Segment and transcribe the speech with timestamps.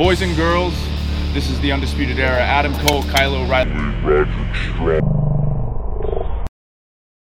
[0.00, 0.72] Boys and girls,
[1.34, 2.40] this is the Undisputed Era.
[2.40, 3.70] Adam Cole, Kyle O'Reilly.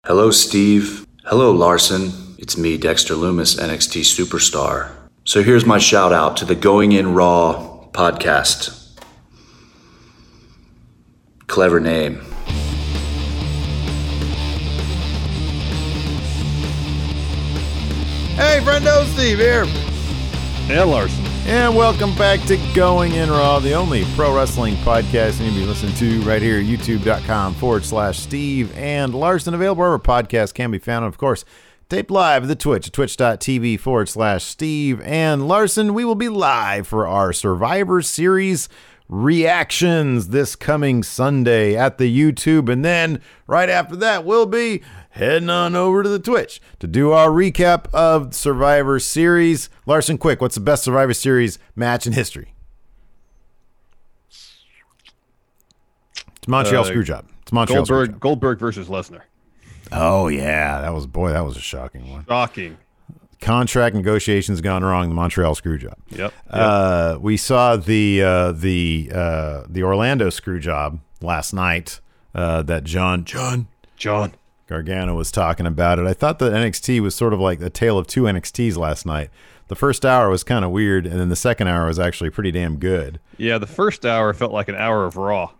[0.06, 1.06] Hello, Steve.
[1.26, 2.10] Hello, Larson.
[2.38, 4.92] It's me, Dexter Lumis, NXT Superstar.
[5.24, 8.98] So here's my shout out to the Going In Raw podcast.
[11.46, 12.22] Clever name.
[18.36, 19.66] Hey, friendo, Steve here.
[20.70, 21.23] And Larson.
[21.46, 25.60] And welcome back to Going In Raw, the only pro wrestling podcast you need to
[25.60, 29.52] be listening to right here youtube.com forward slash Steve and Larson.
[29.52, 31.04] Available wherever podcasts can be found.
[31.04, 31.44] And of course,
[31.90, 35.92] taped live the Twitch, twitch.tv forward slash Steve and Larson.
[35.92, 38.70] We will be live for our Survivor Series
[39.06, 42.70] reactions this coming Sunday at the YouTube.
[42.70, 44.82] And then right after that, we'll be
[45.14, 49.70] heading on over to the Twitch to do our recap of Survivor Series.
[49.86, 52.54] Larson, quick, what's the best Survivor Series match in history?
[56.36, 57.24] It's Montreal Uh, Screwjob.
[57.42, 58.20] It's Montreal Goldberg Screwjob.
[58.20, 59.22] Goldberg versus Lesnar.
[59.92, 62.24] Oh yeah, that was boy, that was a shocking one.
[62.26, 62.76] Shocking.
[63.40, 65.08] Contract negotiations gone wrong.
[65.10, 65.94] The Montreal Screwjob.
[66.10, 66.18] Yep.
[66.18, 66.32] yep.
[66.48, 72.00] Uh, we saw the uh, the uh, the Orlando Screwjob last night.
[72.34, 74.32] Uh, that John John John.
[74.66, 76.06] Gargano was talking about it.
[76.06, 79.30] I thought that NXT was sort of like a tale of two NXTs last night.
[79.68, 82.50] The first hour was kind of weird, and then the second hour was actually pretty
[82.50, 83.18] damn good.
[83.38, 85.50] Yeah, the first hour felt like an hour of Raw.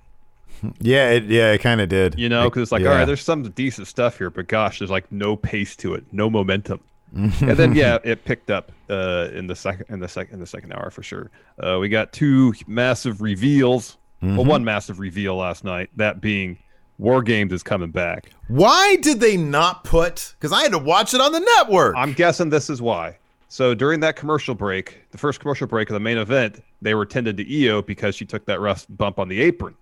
[0.81, 2.19] Yeah, it, yeah, it kind of did.
[2.19, 2.91] You know, because it's like, Yeah.
[2.91, 6.05] all right, there's some decent stuff here, but gosh, there's like no pace to it,
[6.13, 6.81] no momentum.
[7.15, 10.47] and then yeah, it picked up uh, in the second in the second in the
[10.47, 11.31] second hour for sure.
[11.63, 13.97] Uh, we got two massive reveals.
[14.23, 14.37] Mm-hmm.
[14.37, 16.59] Well, one massive reveal last night, that being
[16.99, 18.31] War Games is coming back.
[18.49, 20.35] Why did they not put?
[20.39, 21.97] Because I had to watch it on the network.
[21.97, 23.19] I'm guessing this is why.
[23.49, 27.07] So during that commercial break, the first commercial break of the main event, they were
[27.07, 29.75] tended to Io because she took that rough bump on the apron,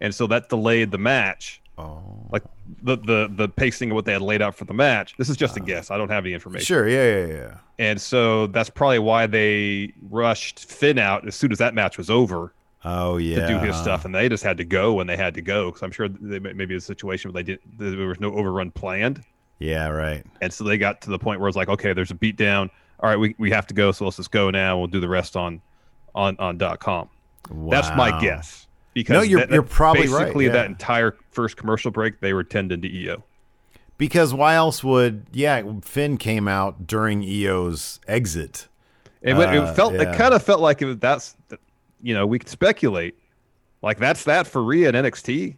[0.00, 1.60] and so that delayed the match.
[1.78, 2.44] oh, Like
[2.82, 5.16] the the the pacing of what they had laid out for the match.
[5.16, 5.64] This is just a ah.
[5.64, 5.90] guess.
[5.90, 6.64] I don't have any information.
[6.64, 7.54] sure, yeah, yeah, yeah.
[7.80, 12.10] And so that's probably why they rushed Finn out as soon as that match was
[12.10, 12.52] over
[12.90, 15.34] Oh yeah, to do his stuff, and they just had to go when they had
[15.34, 15.66] to go.
[15.66, 19.22] Because I'm sure they maybe a situation where they did there was no overrun planned.
[19.58, 20.24] Yeah, right.
[20.40, 22.70] And so they got to the point where it's like, okay, there's a beat down.
[23.00, 24.78] All right, we, we have to go, so let's just go now.
[24.78, 25.60] We'll do the rest on
[26.14, 27.08] on on dot com.
[27.50, 28.66] That's my guess.
[28.94, 30.52] Because No, you're- that- you're probably right, basically yeah.
[30.52, 33.22] that entire first commercial break they were tending to Io.
[33.96, 35.62] Because why else would yeah?
[35.82, 38.68] Finn came out during Io's exit.
[39.22, 40.02] It, went- Uh, it felt yeah.
[40.12, 41.36] it kind of felt like it that's
[42.02, 43.16] you know we could speculate
[43.82, 45.56] like that's that for Rhea and NXT.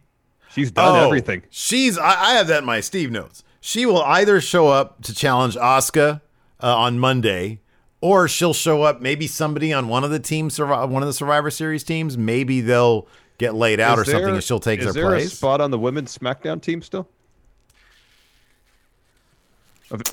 [0.51, 1.43] She's done Oh, everything.
[1.49, 3.43] She's I, I have that in my Steve notes.
[3.61, 6.21] She will either show up to challenge Asuka
[6.61, 7.61] uh, on Monday,
[8.01, 11.49] or she'll show up maybe somebody on one of the teams, one of the Survivor
[11.51, 12.17] Series teams.
[12.17, 13.07] Maybe they'll
[13.37, 15.31] get laid out or Is something, and she'll take is their there place.
[15.31, 17.07] a spot on the women's SmackDown team still?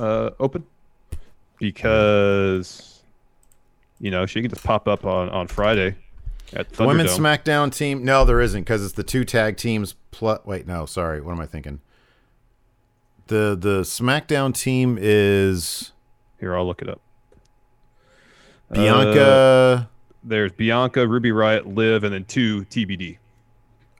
[0.00, 0.65] Uh, open
[1.59, 3.00] because
[4.00, 5.94] you know she can just pop up on on Friday at
[6.50, 8.04] The women's SmackDown team?
[8.04, 9.94] No, there isn't because it's the two tag teams.
[10.10, 11.20] Plus, wait, no, sorry.
[11.20, 11.81] What am I thinking?
[13.26, 15.92] The the SmackDown team is
[16.41, 17.00] Here, I'll look it up.
[18.72, 19.22] Bianca.
[19.22, 19.84] Uh,
[20.25, 23.19] there's Bianca, Ruby Riott, Liv, and then two TBD.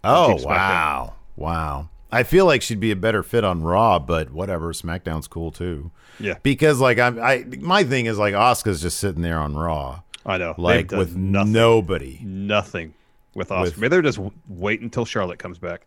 [0.05, 0.47] oh Team SmackDown.
[0.47, 1.89] wow, wow.
[2.11, 4.73] I feel like she'd be a better fit on Raw, but whatever.
[4.73, 5.91] SmackDown's cool too.
[6.19, 10.01] Yeah, Because like I'm, I my thing is like Asuka's just sitting there on Raw,
[10.29, 10.55] I know.
[10.57, 12.21] Like with nothing, nobody.
[12.23, 12.95] nothing
[13.35, 13.61] with Asuka.
[13.63, 15.83] With- Maybe they're just wait until Charlotte comes back.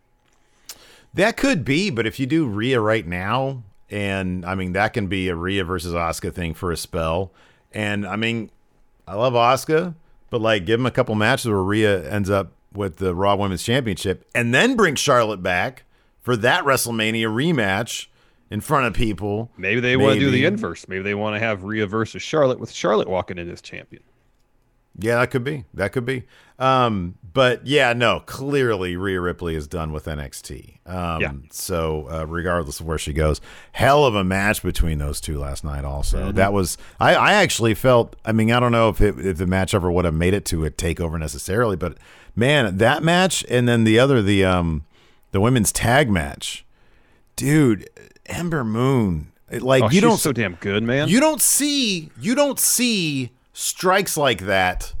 [1.14, 5.06] That could be, but if you do Rhea right now, and I mean that can
[5.06, 7.30] be a Rhea versus Asuka thing for a spell.
[7.72, 8.50] And I mean,
[9.06, 9.94] I love Asuka,
[10.30, 13.62] but like give him a couple matches where Rhea ends up with the Raw Women's
[13.62, 15.84] Championship, and then bring Charlotte back
[16.22, 18.06] for that WrestleMania rematch
[18.50, 19.50] in front of people.
[19.58, 20.88] Maybe they want to do the inverse.
[20.88, 24.02] Maybe they want to have Rhea versus Charlotte with Charlotte walking in as champion.
[24.98, 25.64] Yeah, that could be.
[25.74, 26.24] That could be.
[26.58, 30.86] Um, but yeah, no, clearly Rhea Ripley is done with NXT.
[30.86, 31.32] Um, Yeah.
[31.50, 33.40] So uh, regardless of where she goes,
[33.72, 35.84] hell of a match between those two last night.
[35.84, 38.16] Also, that was I, I actually felt.
[38.24, 40.44] I mean, I don't know if it, if the match ever would have made it
[40.46, 41.96] to a takeover necessarily, but
[42.36, 44.84] man, that match and then the other the um
[45.32, 46.64] the women's tag match,
[47.34, 47.88] dude,
[48.26, 49.32] Ember Moon.
[49.50, 51.08] Like Oh, you don't so damn good, man.
[51.08, 54.94] you don't see you don't see strikes like that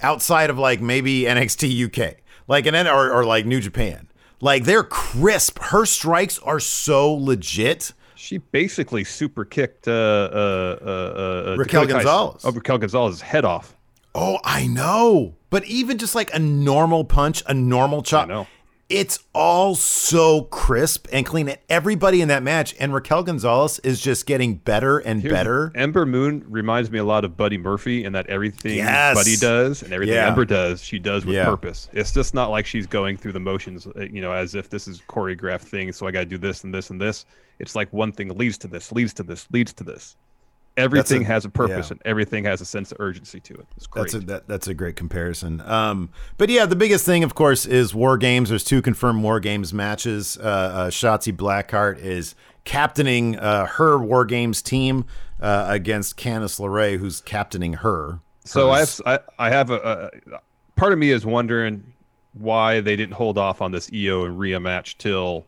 [0.00, 2.16] outside of like maybe NXT UK,
[2.48, 4.08] like an or, or like New Japan.
[4.40, 5.58] Like they're crisp.
[5.58, 7.92] Her strikes are so legit.
[8.14, 12.42] She basically super kicked uh, uh, uh, uh, Raquel Dakota Kai- Gonzalez.
[12.44, 13.74] Oh, Raquel Gonzalez's head off.
[14.14, 15.34] Oh, I know.
[15.50, 18.46] But even just like a normal punch, a normal chop, know.
[18.88, 21.48] It's all so crisp and clean.
[21.48, 25.72] And everybody in that match, and Raquel Gonzalez is just getting better and Here's- better.
[25.74, 29.16] Ember Moon reminds me a lot of Buddy Murphy in that everything Yes.
[29.16, 30.28] Buddy does and everything Yeah.
[30.28, 31.46] Ember does, she does with Yeah.
[31.46, 31.88] purpose.
[31.92, 34.86] It's just not like she's going through the motions, uh, you know, as if this
[34.86, 35.92] is choreographed thing.
[35.92, 37.24] So I got to do this and this and this.
[37.58, 40.14] It's like one thing leads to this, leads to this, leads to this.
[40.76, 41.94] Everything a- has a purpose yeah.
[41.94, 43.66] and everything has a sense of urgency to it.
[43.76, 44.02] It's great.
[44.02, 45.62] That's a that, that's a great comparison.
[45.62, 48.50] Um, but yeah, the biggest thing, of course, is War Games.
[48.50, 50.36] There's two confirmed War Games matches.
[50.38, 52.34] Uh, uh, Shotzi Blackheart is
[52.64, 55.06] captaining uh, her War Games team
[55.40, 58.20] uh, against Candice LeRae, who's captaining her.
[58.44, 60.40] So I have, I, I have a, a
[60.76, 61.94] part of me is wondering
[62.34, 65.46] why they didn't hold off on this Io and Rhea match till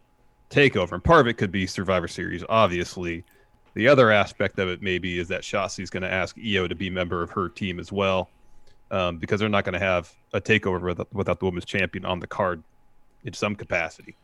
[0.50, 3.24] Takeover, and part of it could be Survivor Series, obviously.
[3.78, 6.90] The other aspect of it maybe is that Shotzi's going to ask Io to be
[6.90, 8.28] member of her team as well,
[8.90, 12.18] um, because they're not going to have a Takeover without, without the women's champion on
[12.18, 12.60] the card
[13.22, 14.16] in some capacity.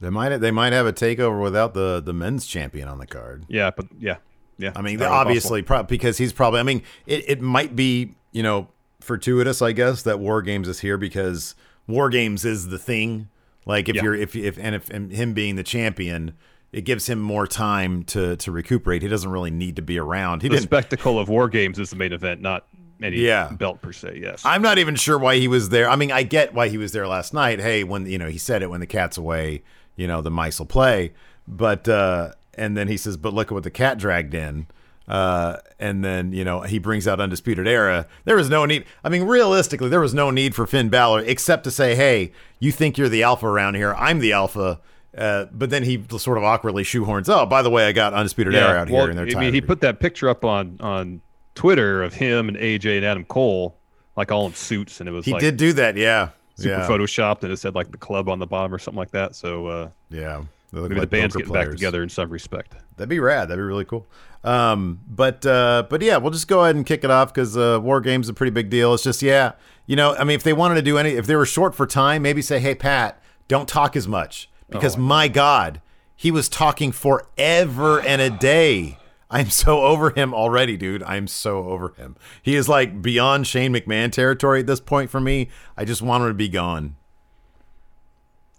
[0.00, 3.44] they might they might have a takeover without the the men's champion on the card.
[3.48, 4.16] Yeah, but yeah,
[4.56, 4.72] yeah.
[4.74, 6.60] I mean, obviously, pro- because he's probably.
[6.60, 8.68] I mean, it, it might be you know
[9.00, 11.54] fortuitous, I guess, that War Games is here because
[11.86, 13.28] War Games is the thing.
[13.66, 14.04] Like if Yeah.
[14.04, 16.32] you're if if and if and him being the champion,
[16.72, 19.02] it gives him more time to to recuperate.
[19.02, 20.42] He doesn't really need to be around.
[20.42, 20.64] He the didn't.
[20.68, 22.66] spectacle of War Games is the main event, not
[23.02, 23.50] any Yeah.
[23.52, 24.18] belt per se.
[24.22, 25.88] Yes, I'm not even sure why he was there.
[25.90, 27.60] I mean, I get why he was there last night.
[27.60, 29.62] Hey, when you know he said it when the cat's away,
[29.96, 31.12] you know the mice will play.
[31.46, 34.66] But uh, and then he says, "But look at what the cat dragged in."
[35.08, 38.06] Uh, and then you know he brings out undisputed era.
[38.24, 38.84] There was no need.
[39.02, 42.30] I mean, realistically, there was no need for Finn Balor except to say, "Hey,
[42.60, 43.94] you think you're the alpha around here?
[43.98, 44.80] I'm the alpha."
[45.16, 48.54] Uh, but then he sort of awkwardly shoehorns, "Oh, by the way, I got undisputed
[48.54, 51.20] era out well, here." And they're I mean, he put that picture up on on
[51.54, 53.76] Twitter of him and AJ and Adam Cole,
[54.16, 56.88] like all in suits, and it was he like did do that, yeah, super yeah,
[56.88, 59.34] photoshopped, and it said like the club on the bottom or something like that.
[59.36, 60.42] So uh, yeah.
[60.74, 62.74] Maybe like the band's getting back together in some respect.
[62.96, 63.48] That'd be rad.
[63.48, 64.06] That'd be really cool.
[64.42, 67.78] Um, but uh, but yeah, we'll just go ahead and kick it off because uh,
[67.82, 68.94] War Games is a pretty big deal.
[68.94, 69.52] It's just yeah,
[69.84, 71.86] you know, I mean, if they wanted to do any, if they were short for
[71.86, 75.80] time, maybe say, hey Pat, don't talk as much because my God,
[76.16, 78.98] he was talking forever and a day.
[79.30, 81.02] I'm so over him already, dude.
[81.04, 82.16] I'm so over him.
[82.42, 85.48] He is like beyond Shane McMahon territory at this point for me.
[85.76, 86.96] I just want him to be gone.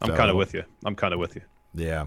[0.01, 0.63] I'm So- kind of with you.
[0.85, 1.41] I'm kind of with you.
[1.75, 2.05] Yeah.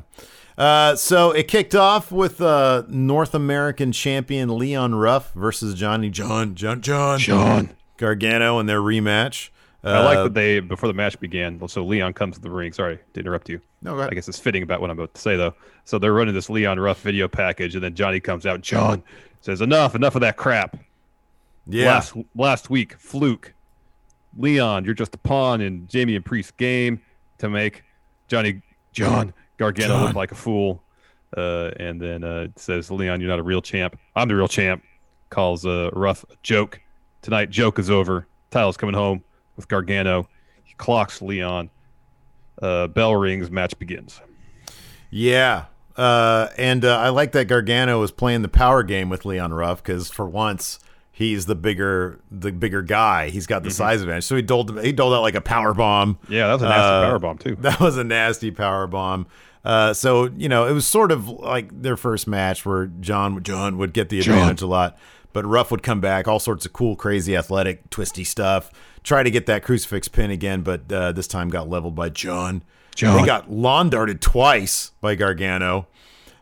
[0.58, 6.54] Uh, so it kicked off with uh, North American champion Leon Ruff versus Johnny John
[6.54, 7.76] John John John.
[7.98, 9.50] Gargano in their rematch.
[9.84, 11.66] Uh, I like that they before the match began.
[11.68, 12.72] So Leon comes to the ring.
[12.72, 13.60] Sorry to interrupt you.
[13.82, 14.00] No.
[14.00, 15.54] I guess it's fitting about what I'm about to say though.
[15.84, 18.60] So they're running this Leon Ruff video package, and then Johnny comes out.
[18.62, 19.02] John
[19.40, 20.76] says, "Enough, enough of that crap."
[21.66, 23.52] yeah, last last week, fluke.
[24.38, 27.00] Leon, you're just a pawn in Damian Priest's game
[27.38, 27.84] to make
[28.28, 28.60] Johnny
[28.92, 30.82] John Gargano look like a fool.
[31.36, 33.98] Uh, and then uh, says, Leon, you're not a real champ.
[34.14, 34.82] I'm the real champ.
[35.30, 36.80] Calls uh, Ruff a joke.
[37.20, 38.26] Tonight, joke is over.
[38.50, 39.22] Title's coming home
[39.56, 40.28] with Gargano.
[40.64, 41.70] He clocks Leon.
[42.60, 43.50] Uh, bell rings.
[43.50, 44.20] Match begins.
[45.10, 45.66] yeah.
[45.96, 49.82] Uh, and uh, I like that Gargano was playing the power game with Leon Ruff
[49.82, 50.78] because for once
[51.10, 53.30] he's the bigger the bigger guy.
[53.30, 54.24] He's got the size advantage.
[54.24, 56.18] So he doled he doled out like a power bomb.
[56.28, 57.56] Yeah, that was a nasty Uh, power bomb too.
[57.60, 59.26] That was a nasty power bomb.
[59.64, 63.78] Uh, so you know, it was sort of like their first match where John John
[63.78, 64.98] would get the advantage a lot,
[65.36, 68.70] but Ruff would come back, all sorts of cool, crazy, athletic, twisty stuff.
[69.02, 72.62] Try to get that crucifix pin again, but uh, this time got leveled by John.
[72.94, 73.20] John.
[73.20, 75.88] They got lawn darted twice by Gargano.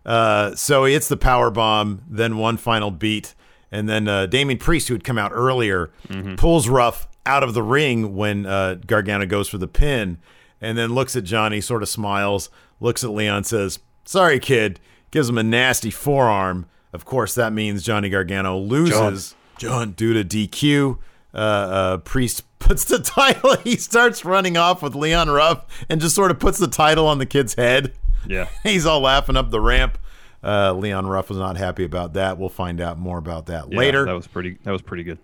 [0.06, 3.34] Uh, so he hits the power bomb, then one final beat,
[3.72, 5.90] and then uh, Damian Priest, who had come out earlier,
[6.36, 10.18] pulls Ruff out of the ring when uh, Gargano goes for the pin,
[10.60, 12.48] and then looks at Johnny, sort of smiles,
[12.78, 14.78] looks at Leon, says, "Sorry, kid,"
[15.10, 16.66] gives him a nasty forearm.
[16.94, 19.34] Of course, that means Johnny Gargano loses.
[19.58, 20.98] John, due to DQ.
[21.34, 23.56] uh, uh, Priest puts the title.
[23.58, 27.18] He starts running off with Leon Ruff and just sort of puts the title on
[27.18, 27.94] the kid's head.
[28.26, 28.48] Yeah.
[28.62, 29.98] He's all laughing up the ramp.
[30.42, 32.38] Uh, Leon Ruff was not happy about that.
[32.38, 34.04] We'll find out more about that Yeah, later.
[34.04, 34.58] That was pretty.
[34.64, 35.18] That was pretty good.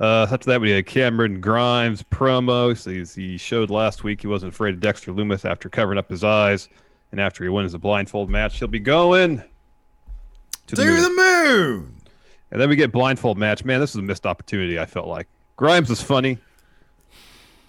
[0.00, 2.74] Uh, after that, we had Cameron Grimes promo.
[2.76, 6.24] So he showed last week he wasn't afraid of Dexter Lumis after covering up his
[6.24, 6.68] eyes,
[7.10, 9.42] and after he wins the blindfold match, he'll be going
[10.68, 11.02] to the moon.
[11.02, 11.94] the moon.
[12.50, 13.64] And then we get blindfold match.
[13.64, 14.78] Man, this is a missed opportunity.
[14.78, 15.26] I felt like
[15.56, 16.38] Grimes was funny,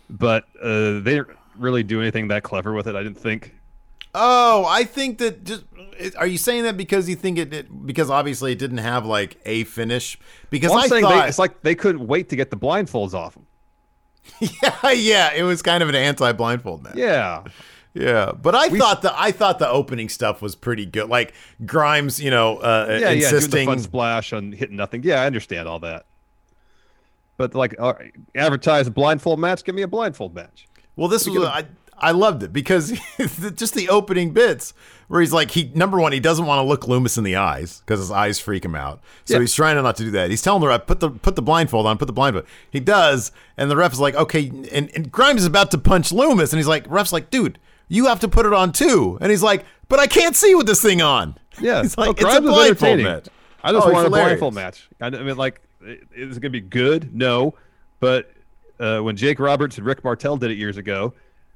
[0.09, 2.95] but uh, they didn't really do anything that clever with it.
[2.95, 3.55] I didn't think.
[4.15, 5.63] Oh, I think that just
[6.17, 9.37] are you saying that because you think it, it because obviously it didn't have like
[9.45, 10.19] a finish
[10.49, 12.57] because Well, I'm I saying thought they, it's like they couldn't wait to get the
[12.57, 13.47] blindfolds off him.
[14.63, 17.43] yeah yeah it was kind of an anti blindfold match Yeah,
[17.93, 21.33] yeah but I thought the I thought the opening stuff was pretty good like
[21.65, 23.29] Grimes you know uh, yeah, yeah.
[23.29, 25.03] Doing the fun splash on hitting nothing.
[25.03, 26.05] Yeah, I understand all that.
[27.37, 27.75] But like,
[28.35, 29.63] advertise a blindfold match.
[29.63, 30.67] Give me a blindfold match.
[30.95, 31.65] Well, this was I
[31.97, 32.91] I loved it because
[33.55, 34.73] just the opening bits
[35.07, 37.79] where he's like he number one he doesn't want to look Lumis in the eyes
[37.79, 39.01] because his eyes freak him out.
[39.25, 39.41] So Yeah.
[39.41, 40.29] he's trying not to do that.
[40.29, 42.45] He's telling the ref put the put the blindfold on, put the blindfold.
[42.69, 46.09] He does, and the ref is like, okay, and, and Grimes is about to punch
[46.11, 47.57] Lumis, and he's like, ref's like, dude,
[47.93, 50.65] you have to put it on too, and he's like, but I can't see with
[50.67, 51.37] this thing on.
[51.61, 53.25] Yeah, he's like, Oh, it's a blindfold match.
[53.63, 54.89] I just Oh, want a blindfold match.
[54.99, 57.15] I, I mean, like, it- is it going to be good?
[57.15, 57.53] No,
[57.99, 58.31] but
[58.79, 61.13] uh, when Jake Roberts and Rick Martel did it years ago,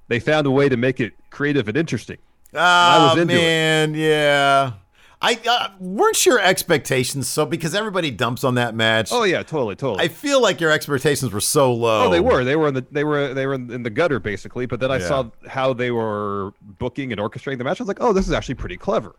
[0.08, 2.18] they found a way to make it creative and interesting.
[2.54, 3.38] Oh was into it.
[3.38, 4.74] man, yeah.
[5.20, 9.10] I uh, weren't your expectations so because everybody dumps on that match.
[9.12, 10.04] Oh yeah, totally, totally.
[10.06, 12.06] I feel like your expectations were so low.
[12.06, 12.44] Oh, they were.
[12.44, 12.86] They were in the.
[12.92, 13.34] They were.
[13.34, 14.68] They were in, the gutter basically.
[14.68, 15.08] But then I Yeah.
[15.08, 17.80] saw how they were booking and orchestrating the match.
[17.80, 19.16] I was like, oh, this is actually pretty clever.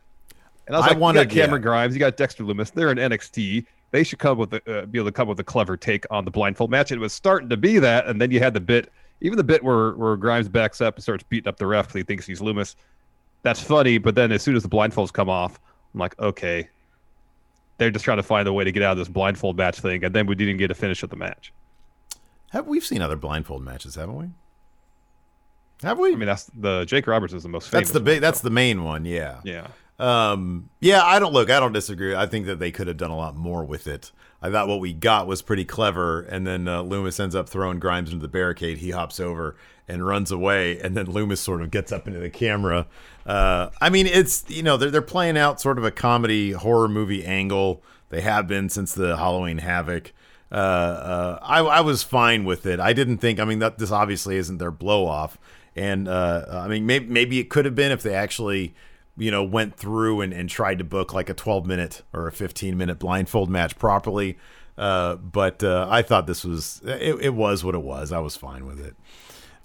[0.68, 1.66] And I was I like, wanted- you got Cameron yeah.
[1.66, 2.70] Grimes, you got Dexter Lumis.
[2.72, 3.64] They're in NXT.
[3.90, 6.24] They should come with a, uh, be able to come with a clever take on
[6.26, 6.92] the blindfold match.
[6.92, 9.64] It was starting to be that, and then you had the bit, even the bit
[9.64, 12.40] where where Grimes backs up and starts beating up the ref because he thinks he's
[12.40, 12.76] Lumis.
[13.42, 15.58] That's funny, but then as soon as the blindfolds come off,
[15.94, 16.68] I'm like, okay,
[17.78, 20.04] they're just trying to find a way to get out of this blindfold match thing,
[20.04, 21.52] and then we didn't get a finish of the match.
[22.50, 24.26] Have we've seen other blindfold matches, haven't we?
[25.82, 26.12] Have we?
[26.12, 27.88] I mean, that's the Jake Roberts is the most famous.
[27.88, 28.20] that's the one, big.
[28.20, 29.04] That's so- the main one.
[29.04, 29.40] Yeah.
[29.44, 29.68] yeah.
[29.98, 30.70] Um.
[30.80, 31.02] Yeah.
[31.04, 31.50] I don't look.
[31.50, 32.14] I don't disagree.
[32.14, 34.12] I think that they could have done a lot more with it.
[34.40, 37.80] I thought what we got was pretty clever, and then uh, Lumis ends up throwing
[37.80, 38.78] Grimes into the barricade.
[38.78, 39.56] He hops over
[39.88, 42.86] and runs away, and then Lumis sort of gets up into the camera.
[43.26, 46.88] Uh, I mean, it's you know they're they're playing out sort of a comedy horror
[46.88, 47.82] movie angle.
[48.10, 50.12] They have been since the Halloween Havoc.
[50.50, 52.80] Uh, uh, I, I was fine with it.
[52.80, 53.38] I didn't think.
[53.38, 55.38] I mean, that this obviously isn't their blow off,
[55.76, 58.74] and uh, I mean, maybe maybe it could have been if they actually,
[59.16, 62.32] you know, went through and, and tried to book like a 12 minute or a
[62.32, 64.38] 15 minute blindfold match properly.
[64.78, 68.12] Uh, but uh, I thought this was it, it was what it was.
[68.12, 68.96] I was fine with it.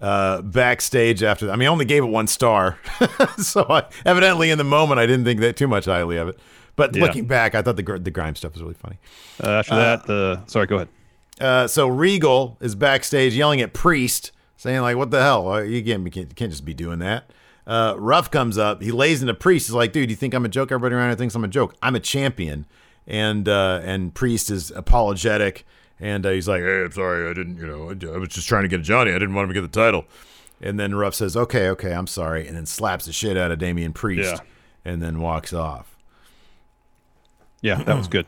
[0.04, 1.54] Uh, backstage after, that.
[1.54, 2.78] I mean, I only gave it one star,
[3.38, 6.38] so I, evidently in the moment I didn't think that too much highly of it.
[6.76, 7.04] But Yeah.
[7.04, 8.98] looking back, I thought the the grime stuff was really funny.
[9.42, 10.88] Uh, after that, the sorry, go ahead.
[11.40, 15.48] Uh, so Regal is backstage yelling at Priest, saying like, "What the hell?
[15.50, 17.32] Uh, You can't, you can't, you can't just be doing that."
[17.66, 19.68] Uh, Ruff comes up, he lays into Priest.
[19.68, 20.70] He's like, "Dude, you think I'm a joke?
[20.72, 21.76] Everybody around here thinks I'm a joke.
[21.82, 22.66] I'm a champion."
[23.08, 25.66] And uh, and Priest is apologetic,
[26.00, 28.64] and uh, he's like, "Hey, I'm sorry, I didn't, you know, I, was just trying
[28.64, 29.12] to get a Johnny.
[29.12, 30.06] I didn't want him to get the title."
[30.62, 33.60] And then Ruff says, "Okay, okay, I'm sorry," and then slaps the shit out of
[33.60, 34.92] Damian Priest, Yeah.
[34.92, 35.96] and then walks off.
[37.62, 38.26] Yeah, that was good.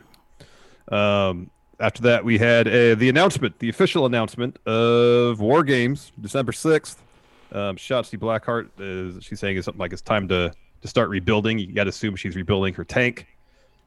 [0.92, 6.52] Um, after that, we had uh, the announcement, the official announcement of War Games, December
[6.52, 7.02] sixth.
[7.52, 11.60] Um, Shotzi Blackheart is she's saying something like it's time to to start rebuilding.
[11.60, 13.28] You got to assume she's rebuilding her tank.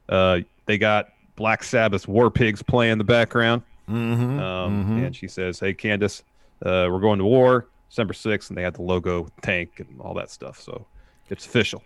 [0.07, 4.39] Uh, they got Black Sabbath's War Pigs playing in the background, Mm-hmm.
[4.39, 6.21] um, and she says, "Hey, Candice,
[6.63, 10.13] uh, we're going to war December sixth, and they had the logo tank and all
[10.15, 10.59] that stuff.
[10.61, 10.85] So
[11.29, 11.83] it's official."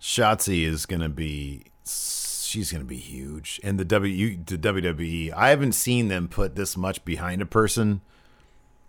[0.00, 5.32] Shotzi is gonna be she's gonna be huge, and the W the WWE.
[5.32, 8.00] I haven't seen them put this much behind a person,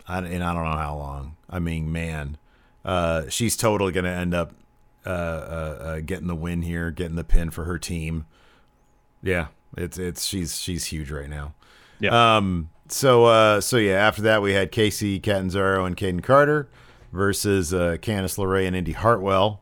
[0.07, 1.35] I, and I don't know how long.
[1.49, 2.37] I mean, man,
[2.83, 4.53] uh, she's totally gonna end up
[5.05, 8.25] uh, uh, uh, getting the win here, getting the pin for her team.
[9.23, 11.53] Yeah, it's it's she's she's huge right now.
[11.99, 12.37] Yeah.
[12.37, 12.69] Um.
[12.89, 13.61] So uh.
[13.61, 13.95] So yeah.
[13.95, 16.69] After that, we had Kacy Catanzaro and Kayden Carter
[17.11, 19.61] versus uh, Candice LeRae and Indy Hartwell.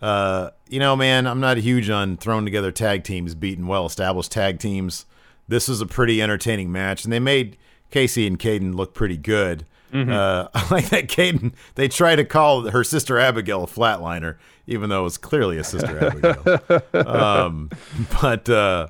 [0.00, 0.50] Uh.
[0.68, 5.06] You know, man, I'm not huge on throwing together tag teams, beating well-established tag teams.
[5.46, 7.56] This was a pretty entertaining match, and they made
[7.92, 9.64] Kacy and Kayden look pretty good.
[9.94, 11.52] Uh, I like that Kayden.
[11.76, 15.62] They try to call her sister Abigail a flatliner, even though it was clearly a
[15.64, 16.04] sister
[16.92, 17.06] Abigail.
[17.06, 17.70] um,
[18.20, 18.88] but uh,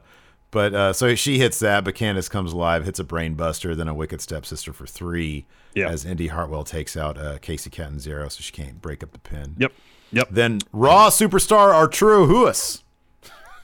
[0.56, 3.94] But uh, so she hits that, but Candice comes alive, hits a brainbuster, then a
[3.94, 5.44] wicked stepsister for three.
[5.74, 5.90] Yeah.
[5.90, 9.54] As Indy Hartwell takes out uh, Kacy Catanzaro, so she can't break up the pin.
[9.58, 9.72] Yep.
[10.12, 10.28] Yep.
[10.30, 12.84] Then Raw superstar Arturo Ruas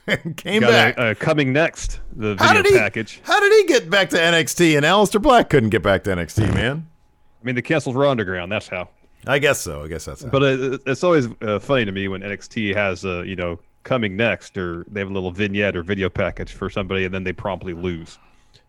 [0.37, 0.95] came back.
[0.99, 2.77] a, uh, coming next, the how video did he?
[2.77, 3.21] package.
[3.23, 4.77] How did he get back to NXT?
[4.77, 6.87] And Aleister Black couldn't get back to NXT, man.
[7.41, 8.51] I mean, the castles were Underground.
[8.51, 8.89] That's how.
[9.25, 9.81] I guess so.
[9.81, 10.21] I guess that's.
[10.21, 10.29] How.
[10.29, 14.15] But uh, it's always uh, funny to me when NXT has, uh, you know, coming
[14.15, 17.33] next, or they have a little vignette or video package for somebody, and then they
[17.33, 18.17] promptly lose.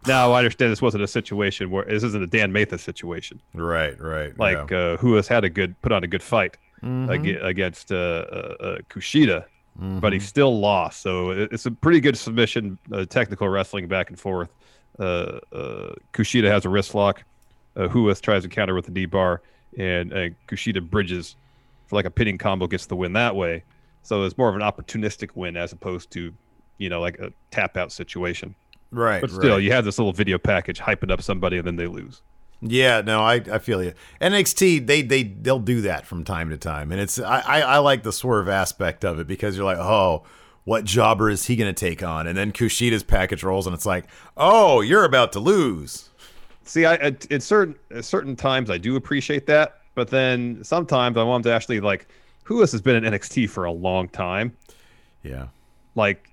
[0.06, 3.40] Now I understand this wasn't a situation where this isn't a Dan Mathis situation.
[3.54, 4.38] right, right.
[4.38, 4.76] Like yeah.
[4.78, 7.10] uh, who has had a good put on a good fight Mm-hmm.
[7.12, 9.46] ag- against uh, uh, uh, Kushida,
[9.78, 11.00] but he still lost.
[11.00, 14.50] So it's a pretty good submission, uh, technical wrestling back and forth.
[14.98, 17.24] Uh, uh, Kushida has a wrist lock.
[17.74, 19.40] Uh, Ruas tries to counter with the D bar,
[19.78, 21.36] and uh, Kushida bridges
[21.86, 23.64] for like a pinning combo, gets the win that way.
[24.04, 26.32] So it's more of an opportunistic win as opposed to,
[26.78, 28.54] you know, like a tap out situation.
[28.92, 29.62] right, But still, right.
[29.62, 32.22] you have this little video package hyping up somebody, and then they lose.
[32.60, 33.92] Yeah, no, I, I feel you.
[34.20, 37.78] NXT they they they'll do that from time to time, and it's I, I I
[37.78, 40.22] like the swerve aspect of it because you're like, oh,
[40.64, 42.26] what jobber is he going to take on?
[42.26, 44.06] And then Kushida's package rolls, and it's like,
[44.36, 46.08] oh, you're about to lose.
[46.64, 51.16] See, I at, at certain at certain times I do appreciate that, but then sometimes
[51.18, 52.08] I want them to actually like,
[52.44, 54.56] who else has been in NXT for a long time?
[55.22, 55.48] Yeah,
[55.94, 56.30] Like,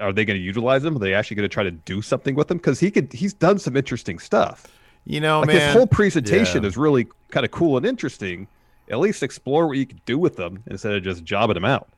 [0.00, 0.96] are they going to utilize him?
[0.96, 2.58] Are they actually going to try to do something with him?
[2.58, 4.66] Because he could, he's done some interesting stuff.
[5.04, 6.68] you know, Like man, his whole presentation yeah.
[6.68, 8.46] is really kind of cool and interesting.
[8.88, 11.88] At least explore what you could do with them instead of just jobbing them out.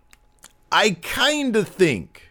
[0.70, 2.30] I kind of think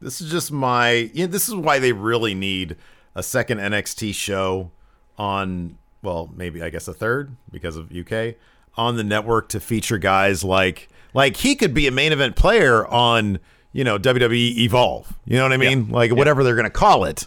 [0.00, 0.90] this is just my.
[1.14, 2.76] You know, this is why they really need
[3.14, 4.70] a second NXT show
[5.18, 5.76] on.
[6.02, 8.36] Well, maybe I guess a third because of UK
[8.76, 12.86] on the network to feature guys like like he could be a main event player
[12.86, 13.38] on
[13.72, 15.18] you know WWE Evolve.
[15.24, 15.88] You know what I mean?
[15.88, 17.26] Like whatever they're gonna call it.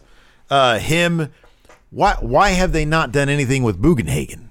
[0.49, 1.31] Uh, him.
[1.89, 4.47] Why why have they not done anything with Bugenhagen?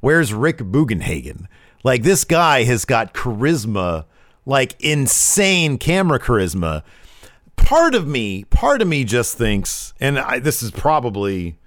[0.00, 1.46] Where's Rick Bugenhagen?
[1.84, 4.06] Like this guy has got charisma,
[4.44, 6.82] like insane camera charisma.
[7.56, 11.58] Part of me, part of me just thinks, and I, this is probably,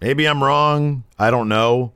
[0.00, 1.04] maybe I'm wrong.
[1.18, 1.92] I don't know.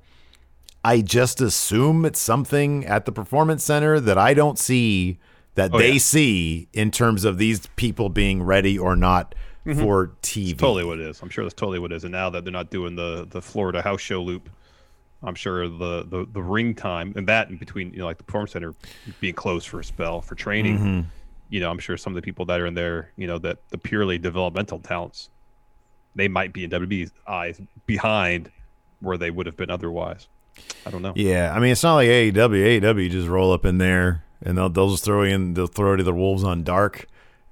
[0.84, 5.18] I just assume it's something at the performance center that I don't see
[5.54, 5.98] that they yeah.
[5.98, 10.58] see in terms of these people being ready or not for TV.
[10.58, 11.22] Totally what it is.
[11.22, 12.04] I'm sure that's totally what it is.
[12.04, 14.50] And now that they're not doing the the Florida house show loop,
[15.22, 18.24] I'm sure the the, the ring time and that in between, you know, like the
[18.24, 18.74] performance center
[19.20, 20.78] being closed for a spell for training.
[20.78, 21.08] Mm-hmm.
[21.48, 23.58] You know, I'm sure some of the people that are in there, you know, that
[23.70, 25.30] the purely developmental talents,
[26.14, 28.50] they might be in WWE's eyes behind
[29.00, 30.28] where they would have been otherwise.
[30.86, 31.12] I don't know.
[31.16, 32.80] Yeah, I mean it's not like AEW.
[32.80, 36.02] AEW just roll up in there and they'll they'll just throw in they'll throw to
[36.02, 37.06] the wolves on dark.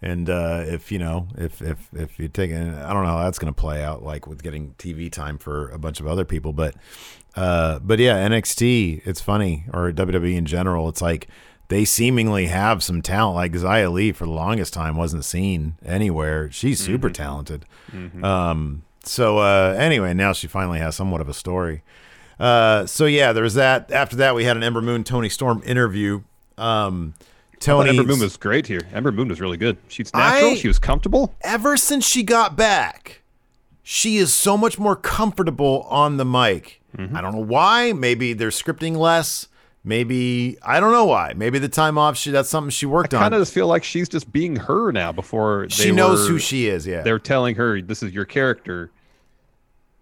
[0.05, 3.25] And uh, if you know if if if you take it, I don't know how
[3.25, 6.25] that's going to play out like with getting TV time for a bunch of other
[6.25, 6.75] people, but
[7.37, 10.88] uh, but yeah, NXT it's funny or WWE in general.
[10.88, 11.29] It's like
[11.69, 13.37] they seemingly have some talent.
[13.37, 16.51] Like Xia Li for the longest time wasn't seen anywhere.
[16.51, 17.65] She's super talented.
[18.25, 21.83] Um, so uh, anyway, now she finally has somewhat of a story.
[22.42, 23.92] Uh, so yeah, there was that.
[23.92, 26.22] After that, we had an Ember Moon Toni Storm interview.
[26.59, 27.14] Um,
[27.61, 28.81] Toni Ember Moon was great here.
[28.92, 29.76] Ember Moon was really good.
[29.88, 30.50] She's natural.
[30.50, 31.35] I- she was comfortable.
[31.42, 33.22] ever since she got back,
[33.85, 36.81] she is so much more comfortable on the mic.
[36.96, 37.16] Mm-hmm.
[37.16, 37.92] I don't know why.
[37.92, 39.46] Maybe they're scripting less.
[39.85, 41.33] Maybe I don't know why.
[41.37, 42.16] Maybe the time off.
[42.16, 43.22] She that's something she worked I on.
[43.24, 45.11] kind of just feel like she's just being her now.
[45.12, 46.87] Before they she knows were- who she is.
[46.87, 47.02] Yeah.
[47.02, 48.90] they're telling her this is your character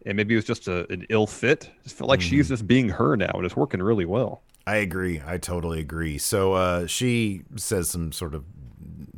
[0.07, 2.53] and maybe it was just a, an ill fit just felt like she's Mm-hmm.
[2.55, 5.21] just being her now and it's working really well I agree.
[5.27, 6.19] I totally agree.
[6.19, 8.45] So uh, she says some sort of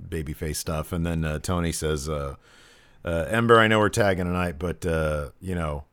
[0.09, 2.37] babyface stuff, and then uh, Toni says, uh,
[3.05, 5.85] uh, "Ember, I know we're tagging tonight, but uh, you know,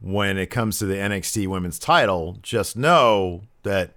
[0.00, 3.94] when it comes to the NXT Women's Title, just know that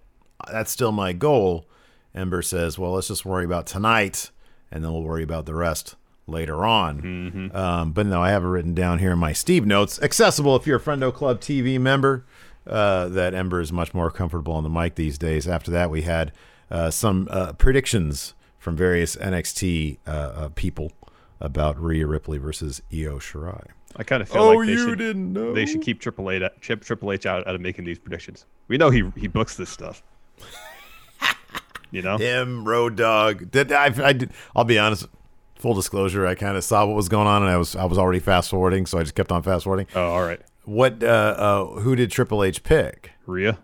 [0.50, 1.68] that's still my goal."
[2.16, 4.32] Ember says, "Well, let's just worry about tonight,
[4.72, 5.96] and then we'll worry about the rest."
[6.28, 10.02] Later on, um, but no, I have it written down here in my Steve notes.
[10.02, 12.26] Accessible if you're a Friendo Club TV member
[12.66, 15.48] uh, that Ember is much more comfortable on the mic these days.
[15.48, 16.32] After that, we had
[16.72, 20.92] uh, some uh, predictions from various NXT uh, uh, people
[21.40, 23.68] about Rhea Ripley versus Io Shirai.
[23.96, 25.54] i kind of feel Oh, like they you should, didn't know?
[25.54, 28.78] they should keep triple h Chip, triple h out, out of making these predictions we
[28.80, 30.02] know he he books this stuff
[31.92, 33.52] you know Him, Road Dog.
[33.52, 33.86] Did I?
[33.88, 34.20] I
[34.56, 35.06] I'll be honest.
[35.66, 37.98] Full disclosure, I kind of saw what was going on, and I was I was
[37.98, 39.88] already fast forwarding, so I just kept on fast forwarding.
[39.96, 41.04] oh all right What?
[41.04, 43.14] Uh, uh, who did Triple H pick?
[43.26, 43.58] Rhea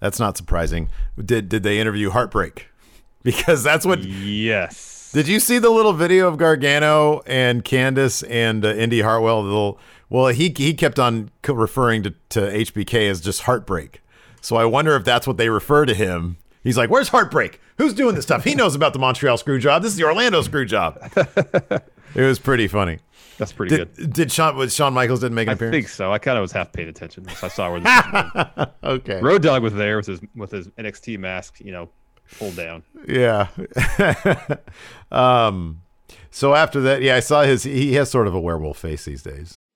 [0.00, 0.90] That's not surprising.
[1.18, 2.66] Did did they interview Heartbreak?
[3.22, 8.62] Because that's what yes Did you see the little video of Gargano and Candice and
[8.62, 9.42] uh, Indy Hartwell?
[9.42, 9.78] The little,
[10.10, 14.02] well, he he kept on referring to, to HBK as just heartbreak.
[14.42, 16.36] So I wonder if that's what they refer to him.
[16.62, 17.60] He's like, "Where's heartbreak?
[17.78, 18.44] Who's doing this stuff?
[18.44, 19.82] He knows about the Montreal screw job.
[19.82, 21.82] This is the Orlando screw job." it
[22.22, 22.98] was pretty funny.
[23.38, 24.12] That's pretty Did, good.
[24.12, 25.74] did Shawn was Shawn Michaels didn't make an I appearance?
[25.74, 26.12] I think so.
[26.12, 27.26] I kind of was half paying attention.
[27.28, 29.20] So I saw where this okay.
[29.22, 31.88] Road Dog was there with his with his NXT mask, you know,
[32.38, 32.82] pulled down.
[33.08, 33.48] Yeah.
[35.10, 35.80] um.
[36.30, 37.62] So after that, yeah, I saw his.
[37.62, 39.54] He has sort of a werewolf face these days.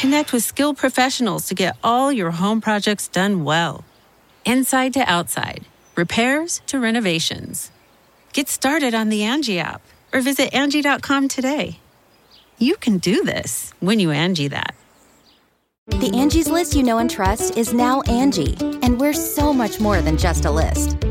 [0.00, 3.84] Connect with skilled professionals to get all your home projects done well.
[4.44, 5.64] Inside to outside,
[5.96, 7.72] repairs to renovations.
[8.32, 9.82] Get started on the Angie app
[10.12, 11.80] or visit Angie.com today.
[12.58, 14.76] You can do this when you Angie that.
[15.88, 20.00] The Angie's list you know and trust is now Angie, and we're so much more
[20.00, 20.96] than just a list.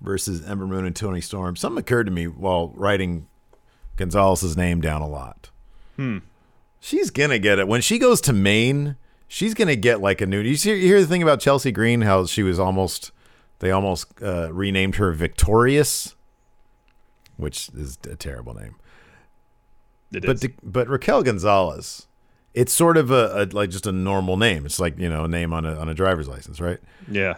[0.00, 1.56] versus Ember Moon and Toni Storm.
[1.56, 3.26] Something occurred to me while writing
[3.96, 5.50] Gonzalez's name down a lot.
[5.96, 6.18] Hmm.
[6.80, 8.96] She's gonna get it when she goes to main.
[9.26, 10.40] She's gonna get like a new.
[10.40, 12.02] You, see, you hear the thing about Chelsea Green?
[12.02, 13.10] How she was almost
[13.58, 16.14] they almost uh, renamed her Victorious,
[17.36, 18.76] which is a terrible name.
[20.12, 20.50] It but is.
[20.62, 22.06] but Raquel Gonzalez,
[22.54, 24.64] it's sort of a, a like just a normal name.
[24.64, 26.78] It's like you know a name on a on a driver's license, right?
[27.10, 27.34] yeah.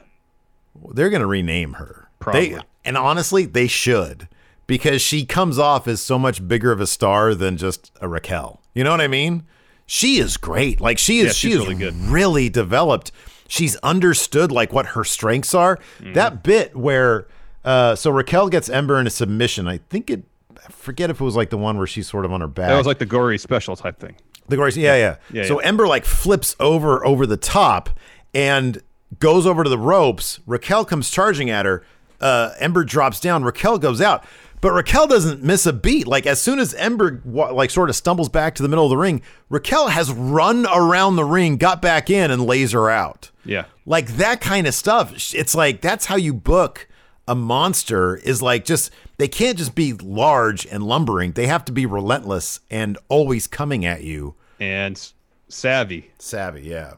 [0.92, 2.09] They're gonna rename her.
[2.20, 2.50] Probably.
[2.50, 4.28] They, and honestly, they should
[4.66, 8.62] because she comes off as so much bigger of a star than just a Raquel.
[8.72, 9.42] You know what I mean?
[9.86, 10.80] She is great.
[10.80, 11.26] Like she is.
[11.26, 11.94] Yeah, she she's is really good.
[11.96, 13.10] really developed.
[13.48, 15.76] She's understood like what her strengths are.
[15.98, 16.12] Mm-hmm.
[16.12, 17.26] That bit where
[17.64, 19.66] uh, so Raquel gets Ember in a submission.
[19.66, 20.22] I think it.
[20.56, 22.68] I forget if it was like the one where she's sort of on her back.
[22.68, 24.14] That was like the gory special type thing.
[24.48, 25.16] The Grace, yeah, yeah.
[25.32, 25.66] Yeah, so yeah.
[25.66, 27.90] Ember like flips over over the top
[28.34, 28.82] and
[29.18, 30.40] goes over to the ropes.
[30.46, 31.84] Raquel comes charging at her.
[32.20, 33.44] Uh, Ember drops down.
[33.44, 34.24] Raquel goes out,
[34.60, 36.06] but Raquel doesn't miss a beat.
[36.06, 38.96] Like as soon as Ember like sort of stumbles back to the middle of the
[38.96, 43.30] ring, Raquel has run around the ring, got back in, and lays her out.
[43.44, 43.64] Yeah.
[43.86, 45.12] Like that kind of stuff.
[45.34, 46.86] It's like that's how you book
[47.26, 51.32] a monster is like just they can't just be large and lumbering.
[51.32, 54.34] They have to be relentless and always coming at you.
[54.58, 55.00] And
[55.48, 56.10] savvy.
[56.18, 56.94] Savvy, yeah.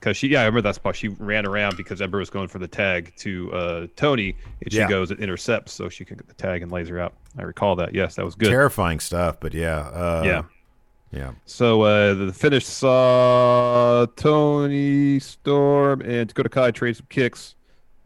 [0.00, 0.96] Because she, yeah, I remember that spot.
[0.96, 4.78] She ran around because Ember was going for the tag to uh, Toni, and she
[4.78, 4.88] Yeah.
[4.88, 7.12] goes and intercepts so she can get the tag and lays her out.
[7.38, 7.94] I recall that.
[7.94, 8.48] Yes, that was good.
[8.48, 9.78] Terrifying stuff, but yeah.
[9.80, 10.42] Uh, Yeah.
[11.12, 11.32] Yeah.
[11.44, 17.56] So uh, the finish saw Toni Storm and Dakota Kai trade some kicks.